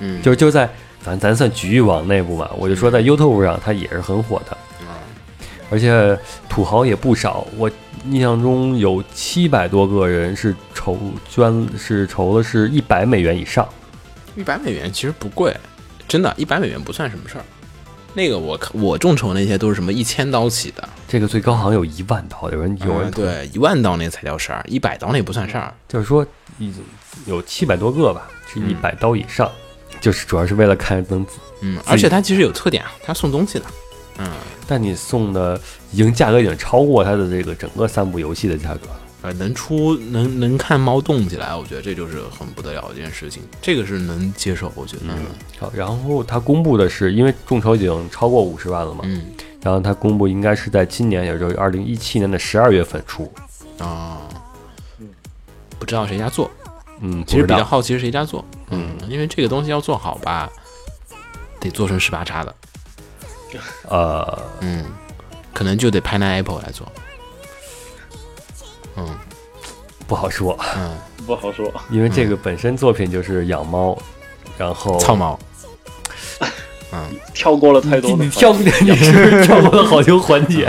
[0.00, 0.68] 嗯，就就在
[1.06, 4.86] 咱咱算局域网内部嘛，我就说在 YouTube 上它也是很火的，嗯
[5.70, 7.70] 而且土豪也不少，我
[8.10, 10.98] 印象中有七百多个人是筹
[11.28, 13.66] 捐是筹的是一百美元以上。
[14.34, 15.56] 一百美元其实不贵，
[16.08, 17.44] 真的，一百美元不算什么事儿。
[18.12, 25.72] 那个我看我众筹那些都是什么一千刀起的，这个最高好像有一万刀，有人有人嗯对一万刀那才叫事儿，一百刀那不算事儿。
[25.88, 26.26] 就是说
[27.26, 29.50] 有七百多个吧，是嗯一百刀以上，
[30.06, 31.26] 就是主要是为了看能，
[31.62, 33.64] 嗯，而且它其实有特点啊，它送东西的。
[34.18, 34.30] 嗯，
[34.68, 39.00] 但你送的已经价格已经超过它的这个整个三部游戏的价格了。
[39.22, 45.02] 呃，能出能能看猫动起来，我觉得这就是很不得了的一件事情，这个是能接受，我觉得。
[45.08, 45.26] 嗯
[45.58, 49.22] 好，然后它公布的是，因为众筹已经超过五十万了嘛，嗯
[49.60, 53.28] 然后它公布应该是在今年，也就是二零一七年的十二月份出。
[53.80, 54.20] 啊，
[55.80, 56.48] 不知道谁家做，
[57.00, 58.44] 嗯，其实比较好奇是谁家做。
[58.70, 60.50] 嗯，因为这个东西要做好吧，
[61.60, 62.54] 得做成十八叉的。
[63.88, 64.84] 呃，嗯，
[65.54, 66.86] 可能就得 Pineapple 来做。
[68.96, 69.06] 嗯
[70.06, 71.72] 不好说，嗯，不好说。
[71.90, 73.98] 因为这个本身作品就是养猫，
[74.56, 75.38] 然后操猫。
[76.92, 80.66] 嗯跳过了太多的你跳，你是不 是跳过了好多环节？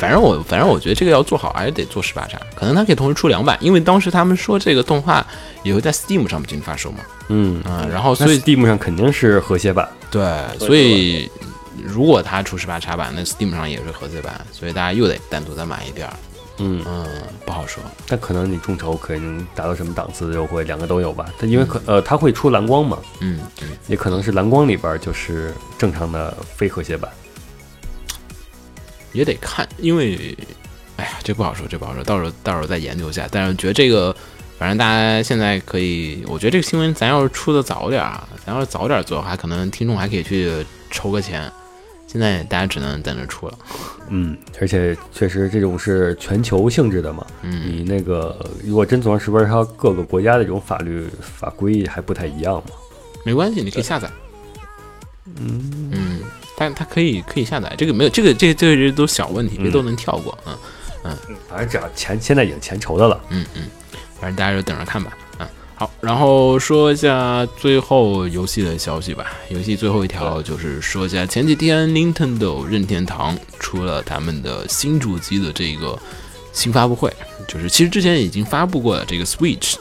[0.00, 2.40] 嗯反正我反正我觉得这个要做好，还是得做十八叉。
[2.54, 5.24] 可能它可以同时出两版，因为当时他们说这个动画
[5.62, 6.98] 也会在 Steam 上进行发售嘛。
[7.28, 9.88] 嗯，嗯，然后所以 Steam 上肯定是和谐版。
[10.10, 10.22] 对，
[10.58, 11.30] 所以
[11.84, 16.14] 如果它出十八叉版，那 Steam 上也是和谐版，所以大家又得单独再买一点儿。
[16.62, 17.06] 嗯，嗯，
[17.46, 17.82] 不好说。
[18.06, 21.26] 但可能你众筹可能达到什么档次的优惠，两个都有吧。
[21.38, 27.10] 它因为可呃，它会出蓝光嘛，嗯嗯，也可能是蓝光里边就是正常的非和谐版。
[29.12, 30.36] 也得看，因为，
[30.96, 33.28] 哎呀，这不好说，这不好说，到时候到时候再研究一下。
[33.30, 34.14] 但是觉得这个，
[34.58, 40.52] 反正大家现在可以，我觉得这个新闻咱要是出的早点儿啊，咱要是早点做的话，可能听众还可以去
[40.90, 41.50] 筹个钱。
[42.06, 43.56] 现在大家只能等着出了。
[44.08, 47.24] 嗯，而且确实这种是全球性质的嘛。
[47.42, 52.70] 嗯你那个如果真做成十本，它各个国家的这种法律法规还不太一样嘛。
[53.24, 54.10] 没关系，你可以下载。
[55.36, 56.20] 嗯嗯，
[56.60, 60.36] 但它可以可以下载，这个没有这个这个这个都小问题，这都能跳过。
[60.44, 61.16] 嗯
[61.48, 63.18] 反正只要钱现在已经钱筹的了。
[63.30, 63.62] 嗯嗯，
[64.20, 65.16] 反正大家就等着看吧。
[65.38, 69.32] 嗯，好，然后说一下最后游戏的消息吧。
[69.48, 75.98] 游戏最后一条就是说一下，前几天 Nintendo 任天堂出了他们的新主机的这个
[76.52, 77.10] 新发布会，
[77.48, 79.76] 就是其实之前已经发布过了这个 Switch，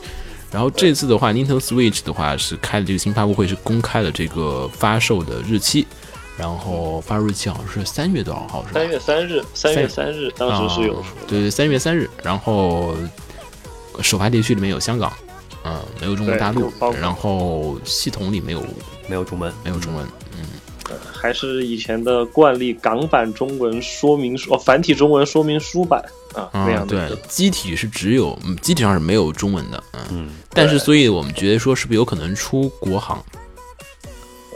[0.50, 5.86] 然后这次的话，Nintendo Switch 的话是开了这个新发布会，是公开了这个发售的日期，
[6.40, 8.80] 然后发售日期好像是三月多少号是吧？
[8.80, 11.10] 三月三日，三月三日，当时是有说的。
[11.10, 12.96] 啊对对，三月三日，然后
[14.02, 15.12] 首发地区里面有香港，
[15.66, 16.72] 嗯，没有中国大陆
[17.02, 18.64] 然后系统里没有
[19.10, 20.06] 没有中文，没有中文，
[20.38, 20.46] 嗯
[21.14, 26.02] 还是以前的惯例，港版中文说明书，哦，繁体中文说明书版
[26.34, 33.22] 啊，那样的对。，机体是只有，嗯，机体上是没有中文的，嗯，嗯，但是所以我们觉得说是不是有可能出国行？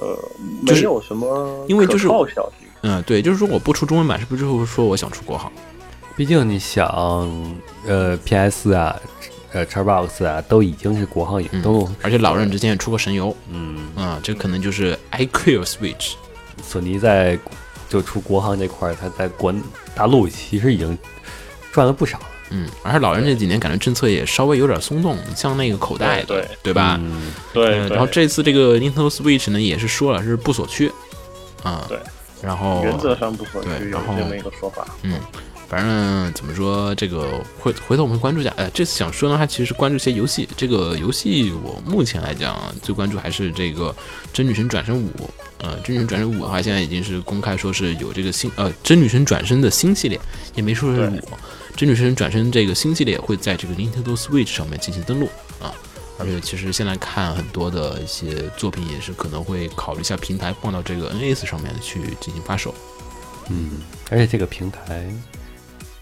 [0.04, 0.18] 呃，
[0.66, 2.08] 就是没有什么因为就是。
[2.86, 5.50] 嗯，对，就是说我不出中文版，是不是就是说我想出国行？
[6.18, 6.86] 毕竟你想，
[7.88, 9.00] 呃，PS 啊，
[9.54, 16.16] 呃，Xbox 啊，都已经是国行引动，而且老任之前也出过神游，嗯，嗯，这可能就是 iQuill Switch，
[16.62, 17.40] 索尼在
[17.88, 19.54] 就出国行这块儿，它在国
[19.96, 20.98] 大陆其实已经
[21.72, 27.00] 赚了不少了，嗯，而且老人这几年感觉政策也稍微有点松动，像那个口袋的，对对吧？
[27.02, 30.92] 嗯，对，然后这次这个 Nintendo Switch 呢，也是说了是不锁区，
[31.64, 31.98] 啊、对，
[32.42, 34.86] 然后原则上不锁区有然后这么一个说法。
[35.02, 35.20] 嗯，
[35.68, 38.54] 反正怎么说，这个回回头我们关注一下。
[38.58, 40.48] 呃，这次想说呢，它，其实是关注一些游戏。
[40.56, 43.90] 这个游戏我目前来讲最关注还是这个
[44.32, 45.08] 《真女神转生五》。
[45.60, 50.20] 呃，《真女神转生五》的话，现在已经是公开说是有这个新呃《真女神转生》的新系列，
[50.56, 51.16] 也没说是五，
[51.76, 55.28] 《真女神转身》这个新系列会在这个 Nintendo Switch 上面进行登录
[55.60, 55.74] 啊。
[56.20, 62.74] 而且其实现在看很多的一些作品，也是可能会考虑一下平台放到这个 NS 上面去进行发售。
[63.50, 63.72] 嗯，
[64.12, 65.12] 而且这个平台。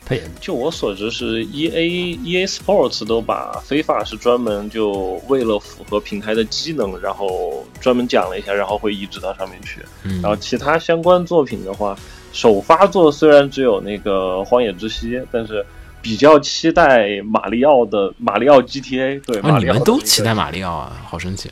[0.03, 9.79] 它也就我所知，是 E A E A Sports 都把非法是专门就为了符合平台的机能，然后专门讲了一下，然后会移植到上面去。
[10.03, 11.97] 嗯然后其他相关作品的话，
[12.33, 15.65] 首发作虽然只有那个《荒野之息》，但是
[16.01, 19.19] 比较期待马里奥的马里奥 G T A。
[19.19, 21.51] 对，你们都期待马里奥啊，好神奇！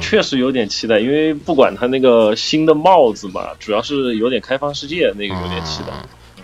[0.00, 5.88] 确实有点期待，因为不管他那个新的帽子吧，主要是有点开放世界，那个有点期待。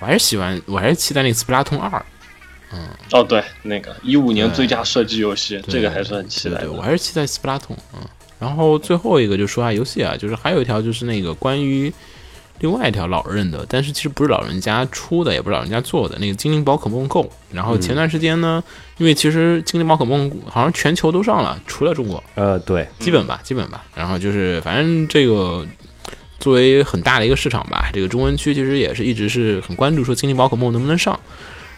[0.00, 1.90] 我还是喜欢，我还是期待那个《斯普拉通二》。
[2.72, 6.60] 嗯，哦，对，那个一五年最佳射击游戏，这个还是很期待。
[6.60, 7.76] 对，我还是期待《斯普拉通》。
[7.94, 8.00] 嗯，
[8.38, 11.92] 然后最后一个就说下游戏啊，就是还有一条就是那个关于
[12.62, 17.24] 另外一条老任的，但是其实不是老人家出的，也不是老人家做的那个《精灵宝可梦 Go》。
[17.52, 18.64] 然后前段时间呢，
[18.96, 22.24] 因为其实《精灵宝可梦》好像全球都上了，除了中国。
[22.36, 23.84] 呃，对，基本吧，基本吧。
[23.94, 25.66] 然后就是反正这个。
[26.38, 31.16] 作为很大的一个市场吧，这个中文区其实也是一直是很关注说精灵宝可梦能不能上。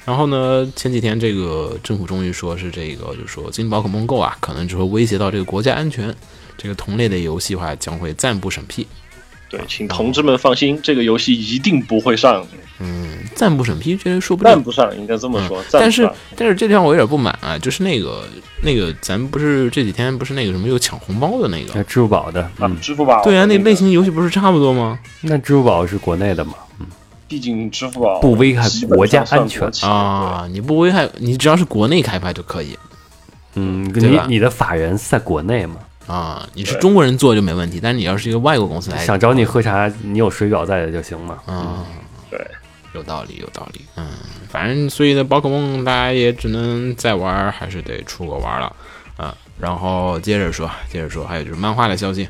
[0.06, 6.16] 然后呢，前几天这个政府终于说是这个，就是说精灵宝可梦 Go 啊，可能就会威胁到这个国家安全，
[6.56, 8.86] 这个同类的游戏话将会暂不审批。
[9.56, 12.44] 对，请同志们放心，这个游戏一定不会上。
[12.80, 14.52] 嗯，暂不审批，这说不定。
[14.52, 15.62] 暂不上，应该这么说。
[15.70, 18.24] 但是，但是这地方我有点不满啊，就是那个
[18.62, 23.22] 那个，咱不是这几天不是那个什么有抢红包的那个，支付宝的，嗯，支付宝。
[23.22, 24.98] 对啊，那类型游戏不是差不多吗？
[25.20, 26.54] 那支付宝是国内的嘛？
[26.80, 26.86] 嗯，
[27.28, 32.76] 毕竟支付宝不危害国家安全啊，你不危害，你只要是国内开发就可以。
[33.54, 35.76] 嗯，你你的法人在国内嘛？
[36.06, 41.38] 啊，你是中国人做就没问题，但是你要是一个外国公司来，想找你喝茶，你有水表在的就行嘛。
[41.46, 41.84] 嗯，
[42.30, 42.40] 对。
[42.92, 43.80] 有道理，有道理。
[43.96, 44.06] 嗯，
[44.48, 48.72] 反正所以呢，宝可梦大家也只能再玩，还是得出国玩了。
[49.16, 52.28] 啊，然后接着说，接着说，还有就是漫画的消息。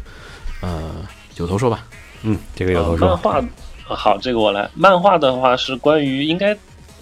[0.63, 0.91] 呃，
[1.37, 1.85] 有头说吧。
[2.23, 3.09] 嗯，这个有头说。
[3.09, 3.43] 漫画，
[3.95, 4.67] 好，这个我来。
[4.75, 6.57] 漫画的话是关于应该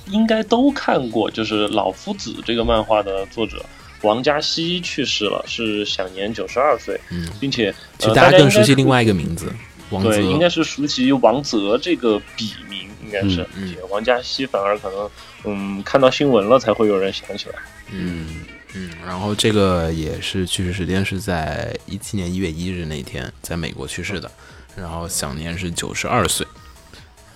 [0.06, 3.64] 应该都看过，就是老夫子这个漫画的作者
[4.02, 7.00] 王家熙去世了，是享年九十二岁。
[7.10, 9.52] 嗯，并且其实大家更熟悉另外一个名字，
[9.90, 12.82] 王对，应该是熟悉王泽这个笔名。
[13.04, 13.46] 应该是，
[13.90, 15.10] 王家熙反而可能，
[15.44, 17.56] 嗯，看到新闻了才会有人想起来。
[17.90, 18.42] 嗯
[18.72, 24.30] 嗯，然后这个也是去世时间是在一七年一月一日那天，在美国去世的，
[24.74, 26.46] 然后享年是九十二岁。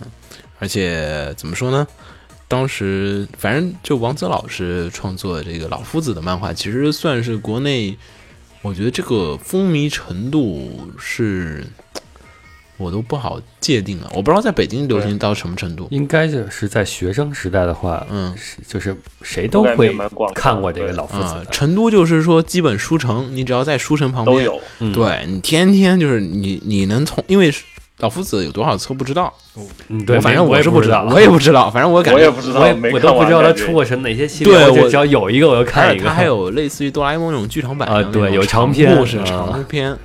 [0.01, 0.07] 嗯，
[0.61, 1.87] 而且怎么说呢？
[2.49, 7.97] 当时反正就王泽老师创作的这个老夫子的漫画，其实算是国内，
[8.63, 11.65] 我觉得这个风靡程度是。
[12.79, 15.89] 我都不好界定了，我不知道在北京流行到什么程度。
[15.91, 18.37] 应该就是在学生时代的话，嗯，
[18.69, 19.97] 就是谁都会
[20.35, 21.35] 看过这个老夫子。
[21.51, 24.61] 成都就是说，基本书城，你只要在书城旁边，都有。
[24.93, 27.51] 对你天天就是你，你能从，因为
[27.99, 29.33] 老夫子有多少册不知道。
[29.89, 31.71] 嗯，对，反正我是不知道，我也不知道。
[31.71, 34.53] 反正我感觉我也不知道，我我都不知道他出过什哪些系列。
[34.53, 36.05] 对，我只要有一个我就看一个。
[36.05, 39.97] 他还有类似于哆啦 A 梦那种剧场版啊，对，有长篇故事、长篇。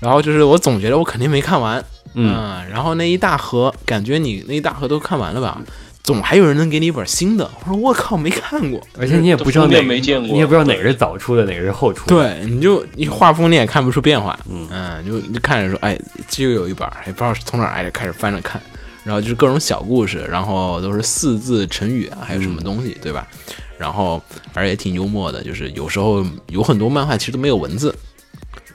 [0.00, 1.82] 然后就是我总觉得我肯定没看完。
[2.14, 2.34] 嗯，
[2.70, 5.60] 然后那一大盒，感觉你那一大盒都看完了吧？
[6.08, 7.44] 总还有人能给你一本新的。
[7.60, 12.06] 我说我靠，没看过，而且你也不知道哪没见过，你也不知道哪个是早出的，哪个是后出。
[12.08, 14.38] 对，你就你画风你也看不出变化。
[14.48, 15.98] 嗯嗯，就就看着说，哎，
[16.38, 18.58] 又有一本，也不知道从哪儿开始翻着看，
[19.04, 23.28] 然后就是各种小故事，然后都是四字成语啊，还有什么东西，对吧？
[23.76, 24.22] 然后
[24.54, 27.94] 而且挺幽默的，就是有时候有很多漫画其实都没有文字。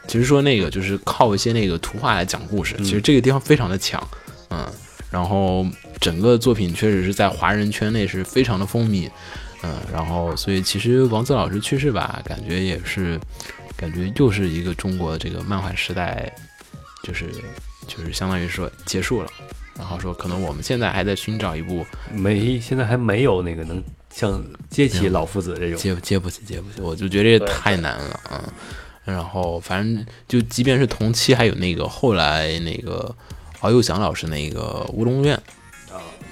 [0.05, 4.05] 其实说那个就是靠一些那个图画来讲故事，其实这个地方非常的强，
[4.51, 4.67] 嗯，
[5.09, 5.65] 然后
[5.99, 9.09] 整个作品确实是在华人圈内是非常的风靡，
[9.63, 13.19] 嗯，然后所以其实王子老师去世吧，感觉也是，
[13.75, 16.33] 感觉又是一个中国这个漫画时代，
[17.03, 17.29] 就是
[17.87, 19.29] 就是相当于说结束了，
[19.77, 28.41] 然后说可能我们现在还在寻找一部没，现在还没有那个能像接起老夫子这种接接不起接不起，我就觉得这太难了，嗯。
[29.05, 33.13] 然后，反正就即便是同期，还有那个后来那个
[33.59, 35.37] 敖幼祥老师那个乌龙院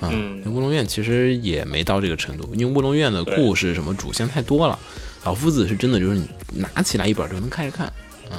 [0.02, 4.78] 啊，嗯，乌龙院其实也没到这个程度，因为乌龙院的故事什么主线太多了。
[5.24, 7.91] 老夫子是真的就是你拿起来一本就能开始看，
[8.30, 8.38] 嗯。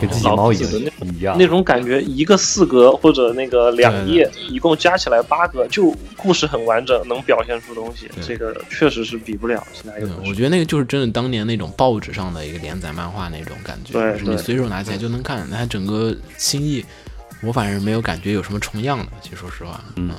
[0.00, 1.36] 跟自己老夫子的一样。
[1.38, 8.10] 那种感觉，一个四格或者那个两页，一共加起来八个，就故事很完整，能表现出东西。
[8.26, 9.92] 这个确实是比不了其他
[10.26, 15.46] 我觉得那个就是真的当年那种报纸上的一个连载漫画那种感觉，就是你随手拿起来就能看。
[15.50, 16.82] 它整个心意，
[17.42, 19.12] 我反正没有感觉有什么重样的。
[19.20, 20.10] 其实说实话，嗯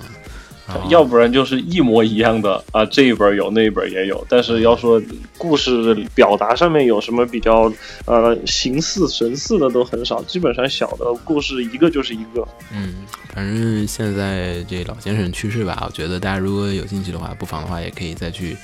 [0.90, 4.26] 要不然就是一模一样的啊，这一本有，那一本也有。
[4.30, 5.02] 但是要说
[5.38, 7.72] 故事表达上面有什么比较
[8.06, 12.48] 呃形似神似的都很少，基本上小的故事一个就是一个。
[12.74, 12.94] 嗯，
[13.34, 18.56] 反正现在这老先生去世吧，我觉得大家如果有兴趣的话，不妨的话也可以再去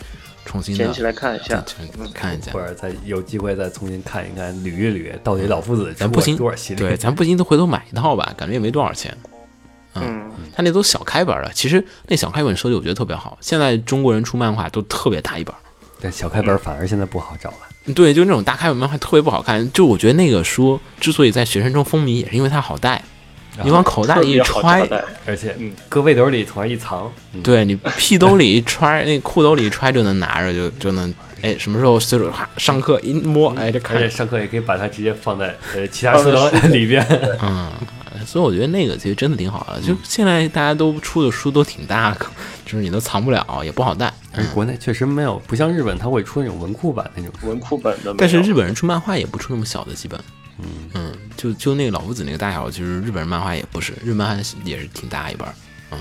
[0.46, 1.62] 重新捡起来看一下。
[1.68, 1.76] 去
[2.14, 2.60] 看一下或。
[2.60, 6.90] 者再有机会再重新看一看、捋一捋，到底老夫子咱不行多少系列？
[6.90, 9.16] 对，咱不行都回头买一套吧，感觉也没多少钱。
[10.02, 13.38] 嗯，他那都小开本了，其实那小开本设计我觉得特别好。
[13.42, 15.54] 现在中国人出漫画都特别大一本，
[16.02, 17.58] 但小开本反而现在不好找了。
[17.96, 19.72] 对，就那种大开本漫画特别不好看。
[19.72, 23.02] 就我觉得那个书之所以在学生中风靡，也是因为它好带，
[23.64, 24.88] 你往口袋里一揣。
[25.26, 37.04] 而且嗯搁背兜里从那一藏，嗯对你屁兜里一揣，那裤兜里一揣就能拿着，就就能，哎，什么时候随手哈上课一摸，哎，这而看且上课也可以把它直接放在呃其他书兜里边。
[37.42, 37.72] 嗯，
[38.26, 39.82] 所以我觉得那个其实真的挺好的。
[39.82, 42.16] 就现在大家都出的书都挺大，
[42.66, 44.14] 就是你都藏不了，也不好带。
[44.32, 47.32] 而且国内确实没有，不像日本，它会出那种文库版那种。
[47.44, 50.20] 文库本的但是日本人出漫画也不出那么小的，基本，
[50.94, 55.54] 嗯就就那个老夫子那个大小，其实日本人漫画也不是，日本漫画也是挺大一本儿，
[55.92, 55.98] 嗯，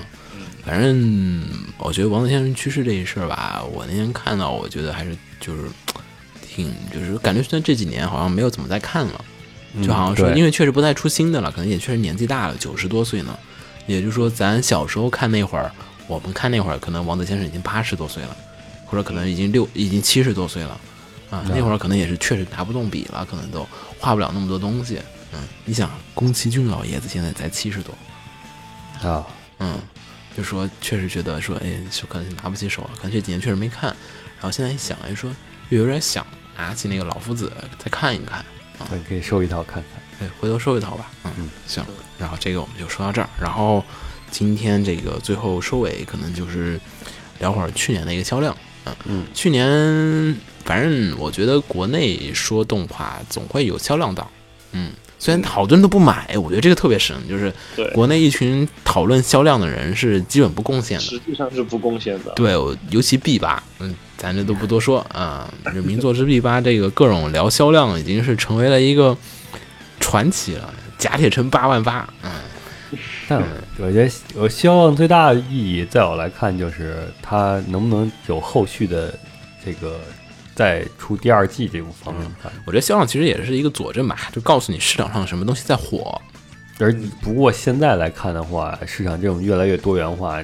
[0.63, 1.43] 反正
[1.79, 5.63] 我觉得王子先生去世这一事儿吧，我那天看到，我觉得还是就是
[6.47, 9.25] 挺就是感觉虽然这几年好像没有怎么再看了，
[9.83, 13.37] 就好像说，因为确实不再出新的了，可能也确实年纪大了，九十多岁呢，
[13.87, 15.71] 也就是说咱小时候看那会儿，
[16.07, 18.35] 我们看那会儿，可能王子先生已经八十多岁了，
[18.85, 20.79] 或者可能已经六已经七十多岁了。
[21.29, 23.63] 啊，那会儿可能也是确实拿不动笔了，可能都
[23.99, 24.99] 画不了那么多东西。
[25.31, 29.23] 嗯，你想，宫崎骏老爷子现在才七十多，啊，
[29.59, 29.77] 嗯，
[30.35, 33.95] 就说确实觉得说，哎，就可能拿不起手了，可能这几年确实没看。
[34.37, 35.29] 然后现在一想，哎，说
[35.69, 36.25] 又有点想
[36.57, 38.43] 拿起那个老夫子再看一看，
[38.91, 40.01] 你可以收一套看看。
[40.19, 41.11] 对，回头收一套吧。
[41.23, 41.83] 嗯嗯，行。
[42.17, 43.29] 然后这个我们就说到这儿。
[43.39, 43.83] 然后
[44.31, 46.79] 今天这个最后收尾，可能就是
[47.39, 48.55] 聊会儿去年的一个销量。
[48.85, 49.67] 嗯嗯，去年
[50.63, 54.29] 反正我觉得国内说动画总会有销量档。
[54.71, 61.03] 嗯，虽然好多人都不买，我觉得这个特别神，就是对，国内一群讨论销量的人是基本不贡献的。
[61.03, 62.31] 实际上是不贡献的。
[62.35, 65.53] 对，我尤其 B 八，嗯，咱这都不多说啊。
[65.65, 69.15] 这名作之 B 八，这个各种聊销量已经是成为了一个
[69.99, 70.73] 传奇了。
[70.97, 72.31] 甲铁城八万八，嗯，
[73.27, 73.41] 但
[73.77, 79.13] 我觉得我希望最大的意义，在我来看，就是它能不能有后续的
[79.65, 79.99] 这个
[80.59, 82.51] 再出第二季这种方面看。
[82.65, 86.21] 我觉得销量其实也是一个佐证吧，就告诉你市场上什么东西在火。
[86.79, 90.43] 而不过现在来看的话，市场这种越来越多元化，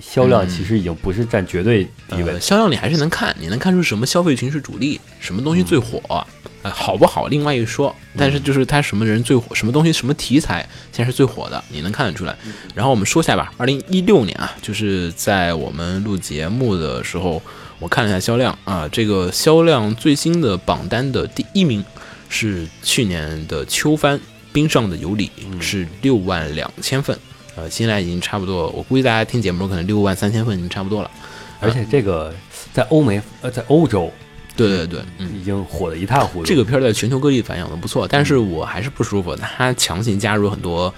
[0.00, 2.40] 销量其实已经不是占绝对地位呃，。
[2.40, 6.24] 销量你还是能看，你能看出什么消费群是主力，什么东西最火，
[6.62, 7.94] 呃，好不好另外一说。
[8.16, 12.36] 但是就是它什么人最火，什么东西什么题材现在是最火的，你能看得出来。
[12.74, 17.40] 然后我们说一下吧，二零一六年啊，就是在我们录节目的时候，
[17.80, 21.82] 我看了一下销量啊，这个销量最新的榜单的第一名
[22.28, 24.18] 是去年的秋番
[24.52, 27.18] 《冰上的尤里》，是六万两千份。
[27.56, 31.10] 呃，现在已经差不多，我估计大家听节目可能六万三千份已经差不多了。
[31.58, 32.32] 而且这个
[32.72, 34.10] 在欧美呃在欧洲
[34.56, 36.44] 对对对，嗯，已经火得一塌糊涂。
[36.44, 40.92] 这个片儿在全球各地反响都不错，但是我还是不舒服，它强行加入很多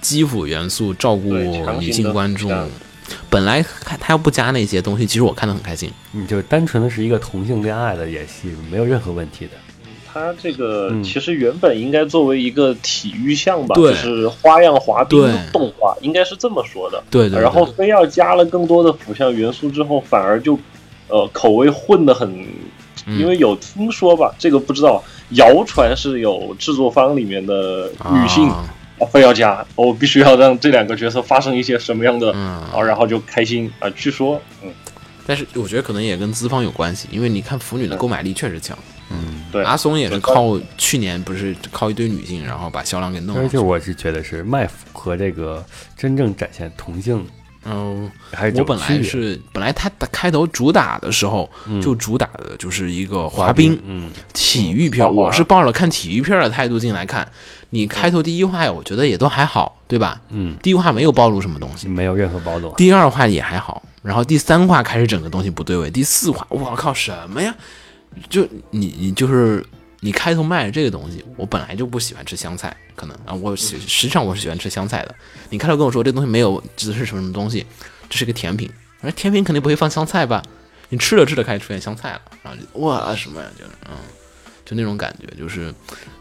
[0.00, 1.34] 基辅元素，照顾
[1.80, 2.66] 女性观众加。
[3.30, 5.90] 本来看他要不加那些东西，其实我看得很开心。
[6.12, 9.52] 你就单纯的是一个同性恋爱的演戏，没有任何问题的。
[10.10, 17.02] 他这个嗯其实原本应该作为一个体育项吧，对就是花样滑冰对动画，应该是这么说的。
[17.10, 20.58] 对对对，然后非要加了更多的腐向元素之后，反而就
[21.08, 22.28] 呃口味混得很，
[23.06, 28.50] 嗯因为有听说吧，这个不知道，谣传是有制作方里面的女性
[29.06, 32.40] 非要加，我必须要让这两个角色发生一些什么样的，嗯
[32.72, 34.70] 啊，然后就开心啊，去说，嗯，
[35.26, 38.76] 但是我觉得可能也跟资方有关系，因为你看腐女的购买力确实强。
[39.10, 43.66] 嗯，对，阿松也是靠去年不是靠一堆女性，然后把销量给弄上去而且。
[43.66, 45.64] 我是觉得是卖腐和这个
[45.96, 47.26] 真正展现同性
[47.68, 48.10] 嗯，
[48.56, 51.50] 我本来是本来他开头主打的时候
[51.82, 57.30] 就主打的就是一个滑冰，嗯，体育片我是抱着看体育片儿的态度进来看。
[57.70, 60.18] 你开头第一话，我觉得也都还好，对吧？
[60.30, 62.72] 嗯，第一话没有暴露什么东西，没有任何暴露。
[62.76, 67.54] 第二话也还好，然后第三话开始整个东西不对位，第四话，我靠，什么呀？
[68.30, 69.62] 就你你就是
[70.00, 75.14] 你开头卖这个东西，我本来就不喜欢吃香菜，可能啊，我喜实际上我是喜欢吃香菜的。
[75.48, 77.64] 你开头跟我说这东西没有指的是什么什么东西，
[78.10, 78.68] 这是个甜品，
[79.00, 80.42] 而甜品肯定不会放香菜吧？
[80.88, 83.96] 你吃着吃着开始出现香菜了，然后就哇什么呀，就是嗯，
[84.64, 85.72] 就那种感觉，就是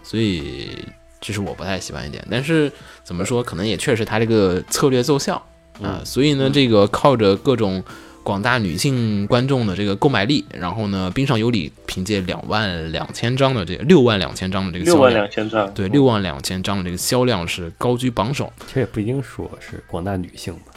[0.04, 0.86] 所以
[1.20, 2.24] 这是我不太喜欢一点。
[2.30, 2.72] 但是
[3.04, 5.36] 怎么说，可能也确实他这个策略奏效
[5.82, 7.84] 啊，所以呢，这个靠着各种。
[8.28, 18.52] 广大女性观众的这个购买力，然后呢，冰上有礼凭借两万两千张的这六万两千张的这个六万两千张，对，六万两千张的这个销量是高居榜首。
[18.74, 20.74] 这也不一定说是广大女性吧，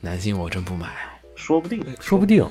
[0.00, 0.90] 男性我真不买，
[1.34, 2.46] 说不定，说不定。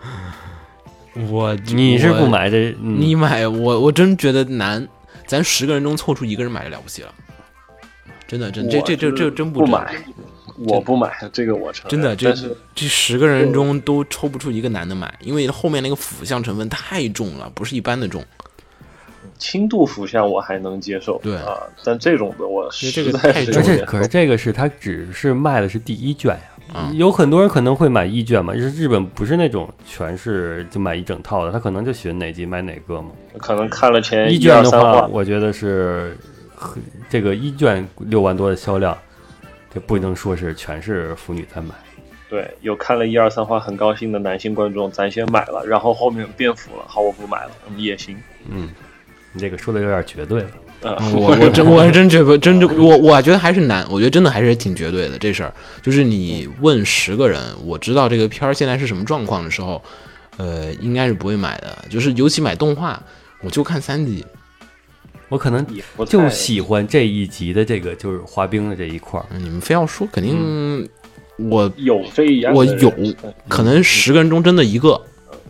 [1.30, 2.76] 我你是不买这？
[2.78, 4.86] 你买我我真觉得难，
[5.26, 7.14] 咱十个人中凑出一个人买就了不起了，
[8.26, 9.94] 真的真这这这这真不买。
[10.66, 11.90] 我不买这个，我承认。
[11.90, 12.32] 真的，这
[12.74, 18.24] 这十个人中都抽不出一个男的买，因为后面那个腐相成分太重了，不是一般的重。
[19.36, 23.52] 轻度腐向我还能接受，对啊，但这种的我实在是。
[23.54, 26.34] 而且，可是这个是他只是卖的是第一卷
[26.72, 33.10] 呀，有很多人可能会买一卷嘛，就是日本不是那种全是就买一整套的，他可能就选哪集买哪个嘛。
[33.36, 36.16] 可能看了前一卷的话，我觉得是
[37.08, 38.96] 这个一卷六万多的销量。
[39.74, 41.74] 这不能说是全是腐女在买，
[42.30, 48.16] 对，有看了一二三话很高兴的男性观众，咱先买了，然后后面变腐了，好，我不买了，也行。
[48.48, 48.70] 嗯，
[49.32, 50.48] 你这个说的有点绝对了。
[51.12, 55.52] 我我真我还真觉得真我我觉得还是难，我觉得真的还是挺绝对的这事儿。
[55.82, 59.82] 就是你问十个人，我知道这个片儿现在是什么状况的时候，
[60.38, 61.84] 呃，应该是不会买的。
[61.90, 62.98] 就是尤其买动画，
[63.42, 64.24] 我就看三集。
[65.28, 65.66] 我可能
[66.06, 69.26] 就喜欢这一集的这个，就是滑冰的这一块儿。
[69.38, 70.88] 你们非要说，肯定
[71.50, 72.92] 我有这一样，我有
[73.48, 75.00] 可能十个人中真的一个，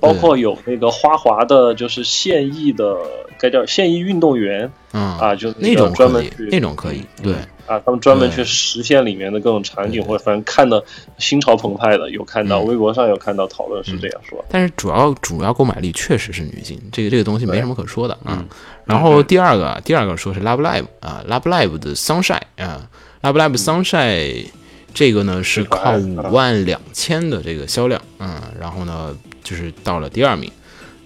[0.01, 2.97] 包括有那个花滑的，就是现役的，
[3.39, 7.35] 该叫现役运动员，啊，就那种专门那种可以，对。
[7.67, 10.83] 啊，他们专门去实现里面的各种场景，或者反正看的
[11.19, 14.45] 心潮澎湃的，有看到微博上有看到讨论是这样说。
[14.49, 18.45] 但是主要主要购买力确实是女性，这个这个东西没什么可说的啊。
[18.85, 22.89] 然后第二个第二个说是 Love Live 啊，Love Live 的 Sunshine 啊
[23.23, 24.47] ，Love Live Sunshine
[24.95, 30.51] 这个呢是靠五万两千的这个销量，嗯，然后呢就是到了第二名，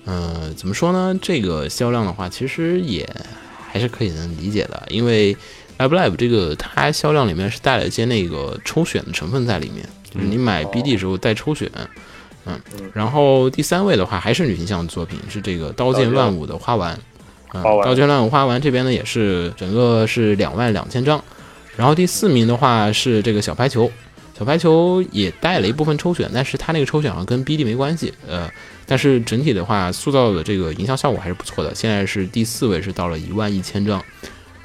[0.04, 1.18] 嗯，怎么说呢？
[1.22, 3.08] 这个销量的话，其实也
[3.66, 5.34] 还是可以能理解的，因为。
[5.80, 11.70] Live Live 这个它销量里面是带了一些那个抽选的成分在里面，就是你买 BD 时候带抽选，
[12.44, 12.60] 嗯，
[12.92, 16.98] 然后第三位的话还是女性向的作品，是这个《刀剑乱舞》的花丸，
[17.54, 21.24] 嗯，《刀剑乱舞》花丸这边呢也是整个是两万两千张，
[21.78, 23.90] 然后第四名的话是这个小排球，
[24.38, 28.50] 小排球也带了一部分抽选，但是它那个抽选好像跟 BD 没关系，呃，
[28.84, 34.04] 但是整体的话塑造的这个营销效果还是不错的，现在是第四位是到了一万一千张。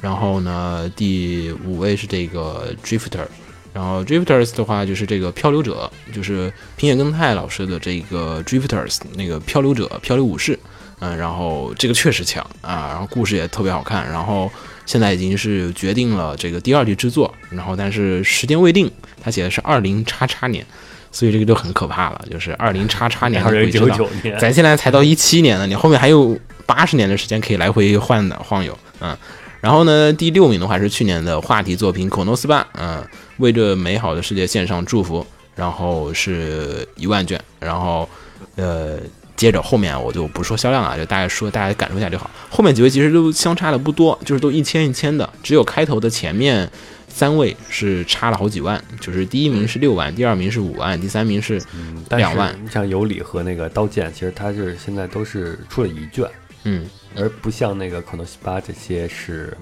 [0.02, 3.26] 然后呢，第五位是这个 Drifter，
[3.74, 10.60] 然后 Drifters 的话就是这个漂流者，就是平野耕太老师的这个 Drifters 那个漂流者漂流武士，
[11.00, 12.46] 嗯，然后这个确实强。
[12.62, 14.52] 啊，然后故事也特别好看，然后
[14.86, 20.64] 现在已经是决定了这个第二季制作，然后但是时间未定，他写的是二零叉叉年，
[21.12, 26.38] 所以这个就很可怕了，就是二零叉叉年，二零九九年，咱现在才到一七年呢，你后面还有
[26.68, 29.18] 八十年的时间可以来回换的晃悠，嗯。
[29.62, 33.04] 然后呢，第六名的话是去年的话题作品《口诺斯巴》，嗯，
[33.38, 35.26] 为这美好的世界献上祝福。
[35.56, 38.10] 然后是一万卷，然后，
[38.58, 39.00] 呃，
[39.38, 42.30] 接着后面我就不说销量了，就大概说大家感受一下就好。
[42.50, 46.70] 后面几位其实都相差的不多，就是都一千一千的，只有开头的前面
[47.08, 51.62] 三位是差了好几万，就是第一名是六万，第二名是五万，第三名是
[52.10, 52.54] 两万。
[52.62, 56.30] 你像尤里和那个刀剑，其实它是现在都是出了一卷，
[56.66, 56.86] 嗯。
[57.16, 59.58] 而不像那个可能西巴这些是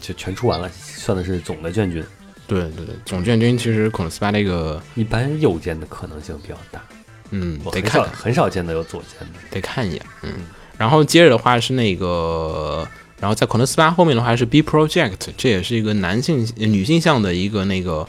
[0.00, 2.04] 就全出完了，算的是总的卷军。
[2.46, 6.82] 对对对，总卷军其实可能西巴那个一般右肩的可能性比较大。
[7.30, 10.02] 嗯，得看，很少见的有左肩的，得看一眼。
[10.22, 10.30] 嗯，
[10.76, 12.86] 然后接着的话是那个，
[13.18, 18.06] 然后在可能斯巴后面的话是 B Project，这也是一个男性女性向的一个那个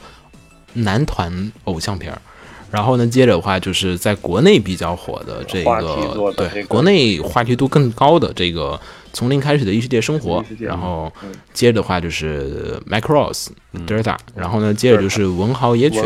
[0.74, 2.20] 男团偶像片儿。
[2.70, 8.78] 然后呢，接着的话就是在国内比较火的这个，对，国内话题度更高的这个
[9.12, 10.44] 从零开始的异世界生活。
[10.58, 11.10] 然后
[11.54, 13.48] 接着的话就是 Macross
[13.86, 16.02] Delta，然后呢，接着就是文豪野犬，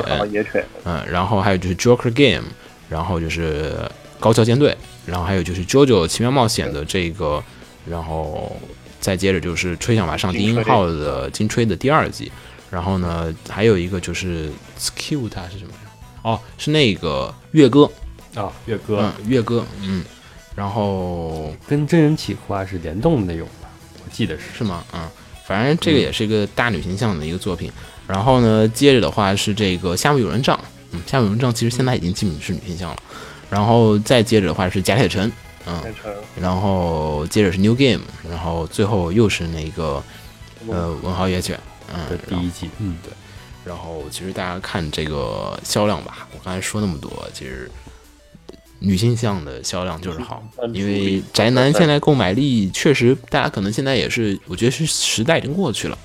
[0.84, 2.46] 嗯，然后还有就是 Joker Game，
[2.88, 3.74] 然后就是
[4.18, 4.76] 高校舰队，
[5.06, 7.42] 然后还有就是 JoJo 奇妙冒险的这个，
[7.88, 8.54] 然后
[9.00, 12.30] 再接着就是吹响马上低音号的金吹的第二季，
[12.70, 14.50] 然后呢，还有一个就是
[15.30, 15.72] 它是什么？
[16.22, 17.90] 哦，是那个月歌
[18.34, 20.04] 啊，月歌，嗯，月歌，嗯，
[20.54, 23.68] 然后跟真人企划是联动的那种吧，
[24.04, 24.42] 我记得是。
[24.58, 24.84] 是吗？
[24.92, 25.08] 嗯，
[25.46, 27.70] 反正这个也是一个大女形象的一个作品。
[28.06, 30.56] 然后呢，接着的话是这个《夏目友人帐》，
[30.92, 32.96] 嗯，《夏目友人帐》其实现在已经基本是女形象了。
[33.48, 35.28] 然后再接着的话是《贾铁城》，
[35.66, 40.02] 嗯，变成然后接着是 New Game，然后最后又是那个
[40.68, 41.58] 呃文豪野犬，
[41.92, 43.12] 嗯的，第一季，嗯，对，
[43.70, 47.70] 然后其实大家看这个销量吧，我刚才说那么多，其实
[48.80, 50.42] 女性向的销量就是好，
[50.74, 55.96] 因为宅男现在购买力确实，大家可能现在也是，我觉得是时代已经过去了，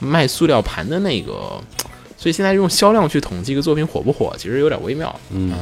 [0.00, 1.62] 卖塑料盘的那个，
[2.24, 5.52] 所以现在用销量去统计一个作品火不火，其实有点微妙，嗯，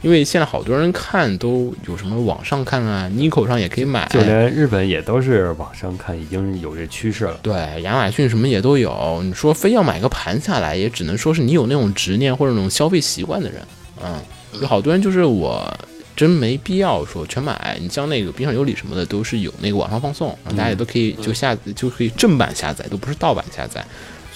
[0.00, 7.38] 因为现在好多人看都有什么网上看啊，Nico 上也可以买，就连日本也都是网上看，已经有这趋势了。
[7.42, 9.20] 对，亚马逊什么也都有。
[9.24, 13.60] 你说非要买个盘下来，也只能说是你有那种执念或者那种消费习惯的人。
[14.02, 14.18] 嗯，
[14.62, 15.70] 有好多人就是我
[16.16, 17.76] 真没必要说全买。
[17.78, 23.84] 你像那个冰上有理什么的，都是有那个网上放送，大家也都可以就下就可以正版下载，都不是盗版下载。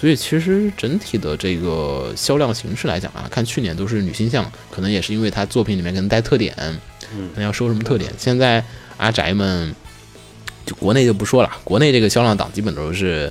[0.00, 6.54] 所以其实整体的这个销量形式来讲啊，看去年都是女性向，可能也是因为她作品里面可能带特点，
[7.12, 8.10] 嗯可能要收什么特点。
[8.16, 8.64] 现在
[8.96, 9.74] 阿宅们
[10.64, 13.30] 就国内就不说了，国内这个销量档基本都是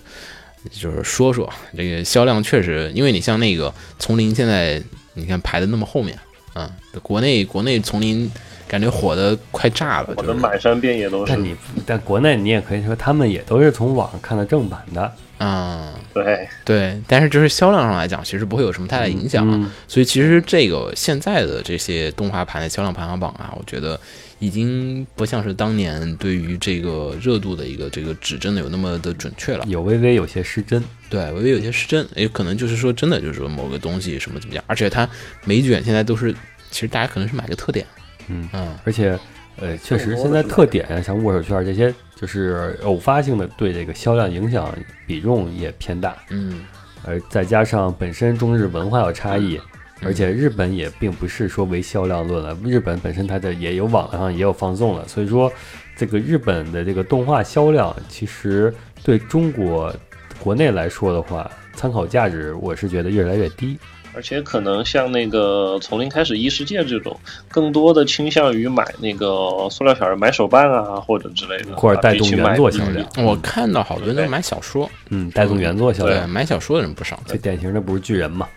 [0.70, 4.80] 就是说说这个销量确实，因为你像那个丛林现在
[5.16, 6.16] 你看排的那么后面，
[6.54, 6.70] 嗯，
[7.02, 8.32] 国内国内丛林
[8.68, 11.44] 感觉火的快炸了，火是满山遍野都是但。
[11.44, 15.94] 你但国内你也可以说，他们也都是从网上看的正版的，嗯。
[16.14, 19.49] 对，对，但是就是销量上来讲，其实不会有什么太大影响。
[19.49, 23.99] 嗯所以其实这个现在的这些动画盘的销量排行榜啊，我觉得
[24.40, 29.66] 已经不像是当年对于这个热度的一个这个指针的有那么的准确了。
[29.68, 30.84] 有微微有些失真。
[31.10, 35.07] 对，微微有些失真，也可能就是说真的就是说某个东西什么怎么样，而且它
[35.45, 36.34] 每卷现在都是，
[36.70, 37.86] 其实大家可能是买个特点，
[38.28, 39.18] 嗯嗯而且，
[39.61, 44.73] 呃，确实现在特点啊，像握手券这些，就是偶发性的对这个销量影响
[45.06, 46.15] 比重也偏大。
[46.30, 46.61] 嗯
[47.06, 55.52] 而再加上本身中日文化有差异，嗯而且日本也并不是说唯销量论了，日本本身它的也有网上也有放纵了，所以说
[55.95, 58.73] 这个日本的这个动画销量，其实
[59.03, 59.94] 对中国
[60.40, 63.77] 国内来说的话，参考价值我是觉得越来越低。
[64.14, 77.19] 而且可能像那个从零开始异世界这种，更多的倾向于买那个塑料小人买手办啊，或者之类的，或者带动原作销量嗯我看到好多人都买小说，嗯，带动原作销对，量，买小说的人不少。
[77.26, 78.48] 最典型的不是巨人嘛，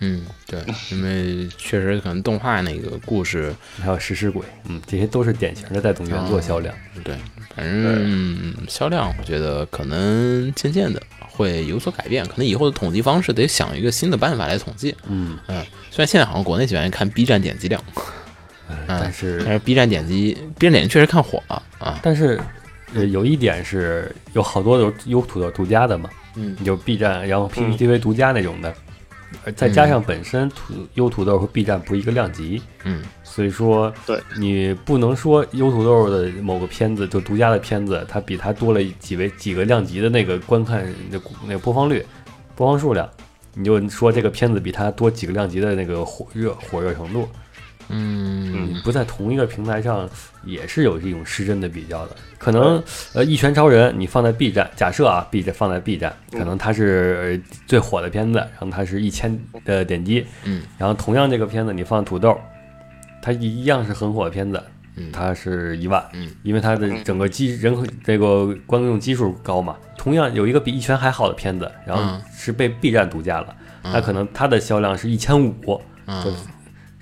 [0.00, 0.60] 嗯，对，
[0.92, 6.74] 因为确实可能动画那个故事，还有食尸鬼，嗯，这些都是典型的带动原作销量。
[7.02, 7.14] 对，
[7.54, 11.00] 反正嗯销量我觉得可能渐渐的
[11.38, 14.92] 会有所改变，可能以后的统计方式得想一个新的办法来统计。
[15.08, 17.80] 嗯，嗯，虽然现在好像国内喜欢看 B 站点击量，
[18.68, 21.98] 嗯但是但是 B 站点击 B 站点击确实看火了啊。
[22.02, 22.40] 但是，
[22.92, 28.87] 呃，有一点是有好多都是优土豆独家的嘛，嗯你就 B 站，然后 PPTV 独家那种的，而
[29.54, 33.02] 再加上本身土优土豆和 B 站不是一个量级，嗯。
[33.22, 34.20] 所以说，对。
[34.38, 42.04] 你不能说优土豆的某个片子就独家的片子，它比它多了几位几个量级的那个观看那那个播放率、
[42.56, 43.08] 播放数量，
[43.54, 47.28] 你就说这个片子比它多几个量级的那个火热火热程度，
[47.88, 48.68] 嗯。
[48.68, 50.08] 你不在同一个平台上，
[50.44, 52.16] 也是有这种失真的比较的。
[52.38, 52.82] 可能
[53.14, 62.38] 呃，《一拳超人》你放在 B 站，假设啊，B 站放在 B 站，可能它是呃最火的片子，然后它是一千的点击，嗯，然后同样这个片子你放土豆，
[63.22, 64.62] 它一样是很火的片子，
[64.96, 69.76] 嗯它是一万，嗯，因为它的整个基人口这个观众基数高嘛。
[69.96, 72.22] 同样有一个比一拳还好的片子，然后嗯。
[72.40, 76.22] 是被 B 站独家了，那可能它的销量是一千五，嗯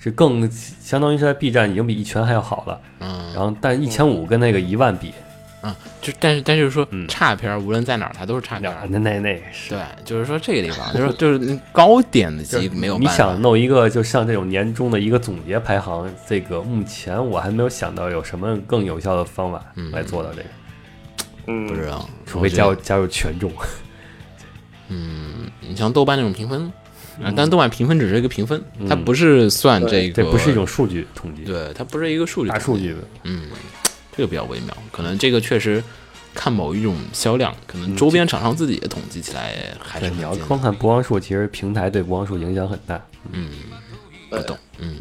[0.07, 2.79] 是更相当于是在 B 站已经比一拳还要好了。
[2.99, 5.13] 嗯然后但一千五跟那个一万比，
[5.61, 8.87] 嗯，就但是但是说嗯差片儿无论在哪儿它都是差片儿。
[8.89, 9.69] 那那那是。
[9.69, 13.23] 对，就是说这个地方， 就是就是高点的就是机没有你办法。
[13.23, 20.49] 想弄一个就像这种年终的一个总结排行，这个目前我还没有想到有什么更有效的方法嗯来做到这个，
[21.47, 23.51] 嗯，不知道，除非加入加入权重。
[24.89, 26.71] 嗯，你像豆瓣那种评分，
[27.23, 32.97] 啊，但豆瓣评分只是一个评分，它嗯不是算这个，这不是一种数据统计，对，它不是一个数据，大数据的。
[33.23, 33.49] 嗯，
[34.15, 35.83] 这个比较微妙，可能这个确实
[36.33, 43.03] 看某一种销量，可能嗯周边厂商自己也统计起来还是你要光看播放数，其实平台对播放数影响很大。
[43.31, 43.49] 嗯，
[44.29, 44.97] 不懂，嗯，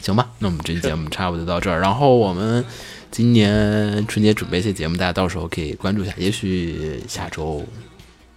[0.00, 2.62] 行吧，那我们这期节目差不多到这儿，然后我们
[3.10, 7.64] 今年春节准备一些节目，大家到时候可以关注一下，也许下周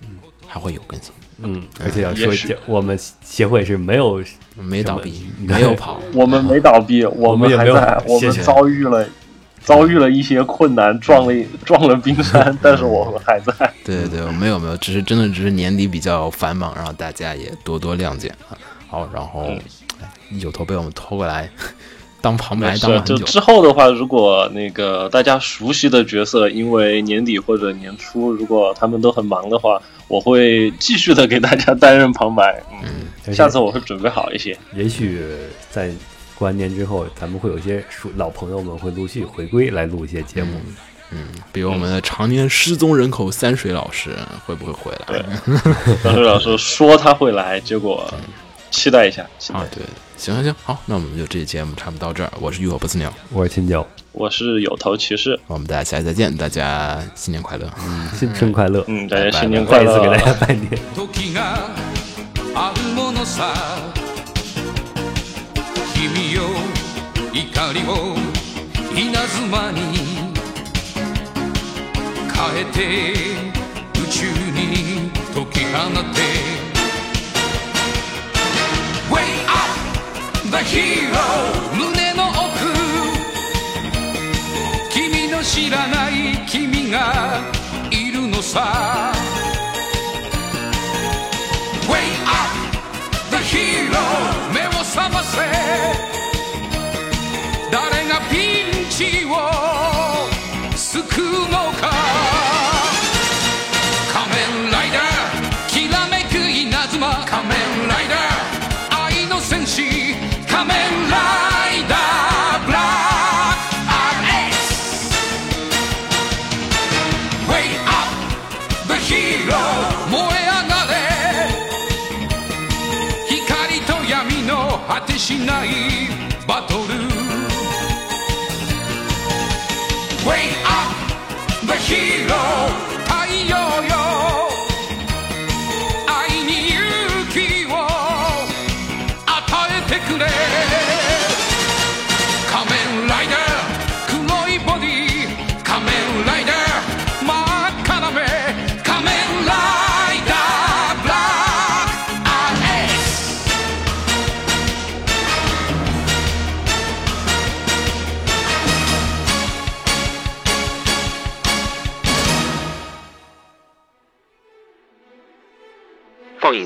[0.02, 0.08] 嗯
[0.48, 2.32] 还会有更新，嗯，而且要说
[2.66, 4.24] 我们协会是没有
[4.56, 9.08] 没倒闭， 没有跑，我们没倒闭，我们还在，我们遭遇了
[9.62, 13.54] 遭遇了一些困难，撞了撞了冰山， 但是我们还在。
[13.84, 18.58] 对对对，没有没有，只是真的只是年底比较繁忙，然后大家也多多谅解啊。
[18.88, 19.52] 好，然后
[20.32, 21.50] 有头被我们拖过来。
[22.20, 32.62] 当旁白当了就之后的话，如果那个大家熟悉的角色，因为年底或者年初，如果他们都很忙的话，我会继续的给大家担任旁白。
[32.84, 34.58] 嗯，下次我会准备好一些。
[34.76, 35.22] 也许
[35.70, 35.92] 在
[36.36, 40.60] 过完年之后，咱们会有一些熟老朋友们会陆续回归来录一些节目。
[41.12, 44.10] 嗯，比如我们的常年失踪人口三水老师
[44.46, 45.24] 会不会回来？
[45.46, 48.14] 对， 三水老师说他会来，结果
[48.72, 49.24] 期待一下。
[49.54, 49.84] 啊，对。
[50.18, 52.32] 行行行，好，那我们就这期节目差不多到这儿。
[52.40, 55.40] 我是浴火不死鸟，我是青椒，我是有头骑士。
[55.46, 60.72] 我们大家下期再见，大家新年快乐，嗯，新春快乐，嗯，大家新年快乐，给大家拜年。
[80.50, 81.20] The hero
[81.74, 82.38] 胸の奥
[84.94, 87.42] 君の知らない君が
[87.92, 89.12] いるのさ
[91.88, 92.38] Way up
[93.30, 94.37] the hero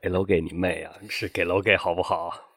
[0.00, 0.92] 给楼给你妹啊！
[1.08, 2.47] 是给楼给好不好？